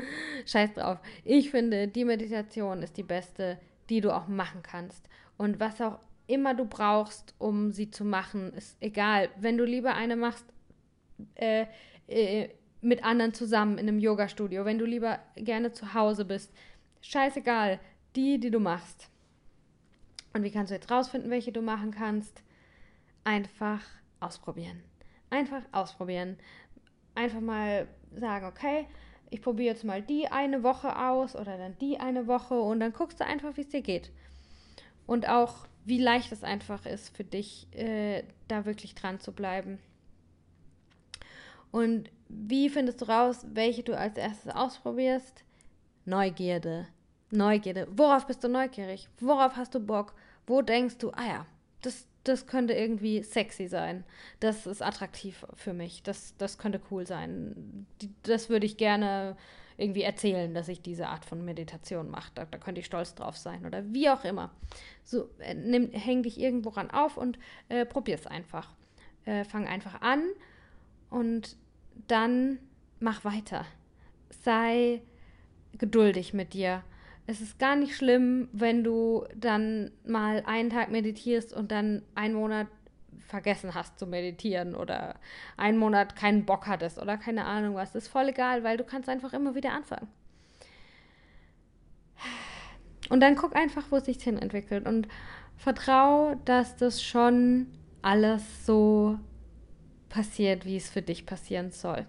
Scheiß 0.47 0.75
drauf. 0.75 0.99
Ich 1.25 1.51
finde, 1.51 1.89
die 1.89 2.05
Meditation 2.05 2.83
ist 2.83 2.97
die 2.97 3.03
beste, 3.03 3.59
die 3.91 4.01
du 4.01 4.15
auch 4.15 4.29
machen 4.29 4.63
kannst. 4.63 5.09
Und 5.37 5.61
was 5.61 5.81
auch 5.81 5.99
immer 6.27 6.55
du 6.55 6.65
brauchst, 6.65 7.35
um 7.39 7.73
sie 7.73 7.91
zu 7.91 8.05
machen, 8.05 8.53
ist 8.55 8.77
egal. 8.81 9.29
Wenn 9.39 9.59
du 9.59 9.65
lieber 9.65 9.95
eine 9.95 10.17
machst 10.17 10.47
äh, 11.35 11.67
äh, 12.07 12.49
mit 12.81 13.03
anderen 13.03 13.35
zusammen 13.35 13.79
in 13.79 13.89
einem 13.89 13.99
Yoga-Studio, 13.99 14.65
wenn 14.65 14.79
du 14.79 14.85
lieber 14.85 15.19
gerne 15.37 15.73
zu 15.73 15.95
Hause 15.95 16.25
bist, 16.25 16.53
scheißegal, 17.01 17.81
die, 18.15 18.39
die 18.39 18.51
du 18.51 18.61
machst. 18.61 19.11
Und 20.39 20.45
wie 20.45 20.53
kannst 20.53 20.71
du 20.71 20.77
jetzt 20.77 20.89
rausfinden, 20.89 21.33
welche 21.33 21.51
du 21.51 21.63
machen 21.63 21.91
kannst? 21.91 22.45
Einfach 23.25 23.83
ausprobieren. 24.21 24.85
Einfach 25.31 25.63
ausprobieren. 25.73 26.37
Einfach 27.17 27.41
mal 27.41 27.89
sagen, 28.15 28.47
okay, 28.47 28.87
ich 29.31 29.43
probiere 29.43 29.75
jetzt 29.75 29.83
mal 29.83 30.01
die 30.01 30.29
eine 30.29 30.63
Woche 30.63 30.97
aus 30.97 31.35
oder 31.35 31.59
dann 31.59 31.77
die 31.79 31.99
eine 31.99 32.29
Woche 32.29 32.55
und 32.55 32.79
dann 32.79 32.93
guckst 32.93 33.19
du 33.19 33.27
einfach, 33.27 33.57
wie 33.57 33.63
es 33.63 33.71
dir 33.71 33.83
geht. 33.83 34.13
Und 35.09 35.29
auch, 35.29 35.67
wie 35.85 35.99
leicht 35.99 36.31
es 36.31 36.45
einfach 36.45 36.87
ist 36.87 37.17
für 37.17 37.25
dich, 37.25 37.67
äh, 37.75 38.23
da 38.47 38.65
wirklich 38.65 38.95
dran 38.95 39.19
zu 39.19 39.33
bleiben. 39.33 39.81
Und 41.73 42.13
wie 42.29 42.71
findest 42.71 43.01
du 43.01 43.07
raus, 43.07 43.45
welche 43.55 43.83
du 43.83 43.99
als 43.99 44.17
erstes 44.17 44.55
ausprobierst? 44.55 45.43
Neugierde. 46.05 46.87
Neugierde. 47.33 47.89
Worauf 47.91 48.25
bist 48.29 48.45
du 48.45 48.49
neugierig? 48.49 49.09
Worauf 49.19 49.57
hast 49.57 49.75
du 49.75 49.81
Bock? 49.81 50.15
Wo 50.49 50.63
denkst 50.63 50.99
du, 50.99 51.11
ah 51.13 51.27
ja, 51.27 51.47
das, 51.83 52.07
das 52.25 52.47
könnte 52.47 52.73
irgendwie 52.73 53.23
sexy 53.23 53.69
sein. 53.69 54.05
Das 54.41 54.67
ist 54.67 54.83
attraktiv 54.83 55.47
für 55.55 55.75
mich. 55.75 56.03
Das, 56.03 56.35
das 56.39 56.59
könnte 56.59 56.81
cool 56.91 57.07
sein. 57.07 57.87
Das 58.23 58.49
würde 58.49 58.67
ich 58.67 58.77
gerne 58.77 59.37
irgendwie 59.77 60.03
erzählen, 60.03 60.53
dass 60.55 60.69
ich 60.69 60.83
diese 60.83 61.09
Art 61.09 61.25
von 61.25 61.45
Meditation 61.45 62.11
mache. 62.11 62.33
Da, 62.35 62.47
da 62.47 62.59
könnte 62.59 62.81
ich 62.81 62.87
stolz 62.87 63.15
drauf 63.15 63.37
sein 63.37 63.65
oder 63.65 63.93
wie 63.93 64.11
auch 64.11 64.25
immer. 64.25 64.51
So, 65.05 65.29
äh, 65.39 65.55
nimm, 65.55 65.93
häng 65.93 66.25
dich 66.25 66.41
irgendwo 66.41 66.71
ran 66.71 66.91
auf 66.91 67.17
und 67.17 67.39
äh, 67.69 67.87
probier 67.87 68.17
es 68.17 68.27
einfach. 68.27 68.75
Äh, 69.25 69.45
fang 69.45 69.69
einfach 69.69 70.01
an 70.01 70.25
und 71.11 71.57
dann 72.09 72.59
mach 72.99 73.25
weiter. 73.25 73.67
Sei 74.31 75.03
geduldig 75.77 76.35
mit 76.35 76.55
dir 76.55 76.83
es 77.29 77.43
ist 77.43 77.59
gar 77.59 77.77
nicht 77.77 77.95
schlimm, 77.95 78.49
wenn 78.53 78.83
du 78.83 79.27
dann 79.37 79.91
mal 80.07 80.43
einen 80.47 80.71
Tag 80.71 80.91
meditierst 80.91 81.53
und 81.53 81.71
dann 81.71 82.01
einen 82.15 82.33
Monat 82.33 82.69
vergessen 83.19 83.75
hast 83.75 83.99
zu 83.99 84.07
meditieren 84.07 84.75
oder 84.75 85.17
einen 85.59 85.77
Monat 85.77 86.17
keinen 86.17 86.47
Bock 86.47 86.67
hattest 86.67 86.99
oder 86.99 87.19
keine 87.19 87.45
Ahnung 87.45 87.75
was. 87.75 87.93
Das 87.93 88.05
ist 88.05 88.09
voll 88.09 88.31
egal, 88.31 88.65
weil 88.65 88.79
du 88.79 88.85
kannst 88.85 89.11
einfach 89.11 89.35
immer 89.35 89.55
wieder 89.55 89.73
anfangen. 89.73 90.09
Und 93.11 93.21
dann 93.21 93.37
guck 93.37 93.55
einfach, 93.55 93.85
wo 93.91 93.97
es 93.97 94.07
sich 94.07 94.23
hin 94.23 94.39
entwickelt 94.39 94.89
und 94.89 95.07
vertrau, 95.59 96.35
dass 96.47 96.77
das 96.77 97.03
schon 97.03 97.67
alles 98.01 98.65
so 98.65 99.19
passiert, 100.09 100.65
wie 100.65 100.79
es 100.79 100.89
für 100.89 101.03
dich 101.03 101.27
passieren 101.27 101.73
soll. 101.73 102.07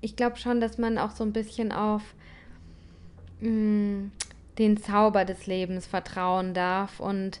Ich 0.00 0.16
glaube 0.16 0.38
schon, 0.38 0.62
dass 0.62 0.78
man 0.78 0.96
auch 0.96 1.10
so 1.10 1.24
ein 1.24 1.34
bisschen 1.34 1.72
auf 1.72 2.14
mm, 3.42 4.10
den 4.58 4.76
Zauber 4.76 5.24
des 5.24 5.46
Lebens 5.46 5.86
vertrauen 5.86 6.54
darf. 6.54 7.00
Und 7.00 7.40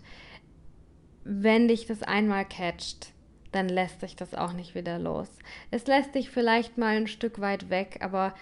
wenn 1.24 1.68
dich 1.68 1.86
das 1.86 2.02
einmal 2.02 2.44
catcht, 2.44 3.12
dann 3.52 3.68
lässt 3.68 4.00
sich 4.00 4.16
das 4.16 4.34
auch 4.34 4.54
nicht 4.54 4.74
wieder 4.74 4.98
los. 4.98 5.28
Es 5.70 5.86
lässt 5.86 6.14
dich 6.14 6.30
vielleicht 6.30 6.78
mal 6.78 6.96
ein 6.96 7.06
Stück 7.06 7.40
weit 7.40 7.70
weg, 7.70 7.98
aber 8.00 8.34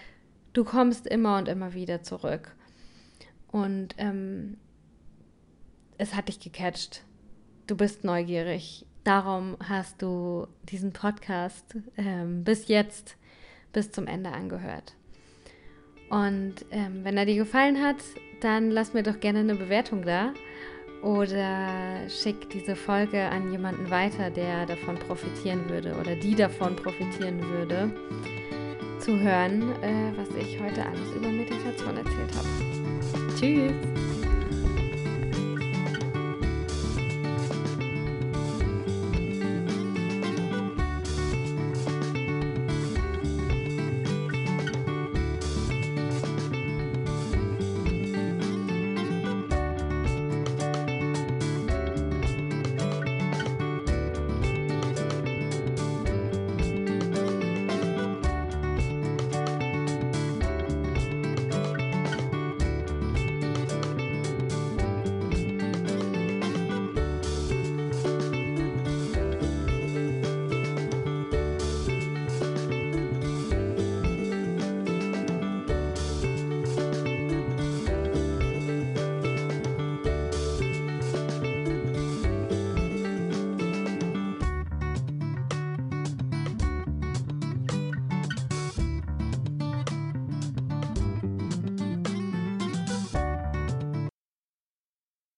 du 0.53 0.63
kommst 0.63 1.05
immer 1.05 1.37
und 1.37 1.47
immer 1.47 1.73
wieder 1.73 2.01
zurück. 2.01 2.55
Und 3.51 3.95
ähm, 3.97 4.57
es 5.97 6.15
hat 6.15 6.29
dich 6.29 6.39
gecatcht. 6.39 7.03
Du 7.67 7.75
bist 7.75 8.03
neugierig. 8.03 8.85
Darum 9.03 9.57
hast 9.67 10.01
du 10.01 10.47
diesen 10.63 10.93
Podcast 10.93 11.75
ähm, 11.97 12.43
bis 12.43 12.67
jetzt, 12.67 13.17
bis 13.73 13.91
zum 13.91 14.07
Ende 14.07 14.31
angehört. 14.31 14.95
Und 16.11 16.55
ähm, 16.71 17.03
wenn 17.03 17.17
er 17.17 17.25
dir 17.25 17.35
gefallen 17.35 17.81
hat, 17.81 17.95
dann 18.41 18.69
lass 18.69 18.93
mir 18.93 19.01
doch 19.01 19.19
gerne 19.19 19.39
eine 19.39 19.55
Bewertung 19.55 20.03
da 20.03 20.33
oder 21.01 22.07
schick 22.09 22.49
diese 22.49 22.75
Folge 22.75 23.23
an 23.29 23.51
jemanden 23.51 23.89
weiter, 23.89 24.29
der 24.29 24.65
davon 24.65 24.95
profitieren 24.95 25.67
würde 25.69 25.95
oder 25.99 26.15
die 26.15 26.35
davon 26.35 26.75
profitieren 26.75 27.41
würde, 27.49 27.89
zu 28.99 29.17
hören, 29.17 29.71
äh, 29.81 30.11
was 30.17 30.29
ich 30.35 30.59
heute 30.59 30.85
alles 30.85 31.11
über 31.15 31.29
Meditation 31.29 31.97
erzählt 31.97 32.35
habe. 32.35 33.39
Tschüss! 33.39 34.00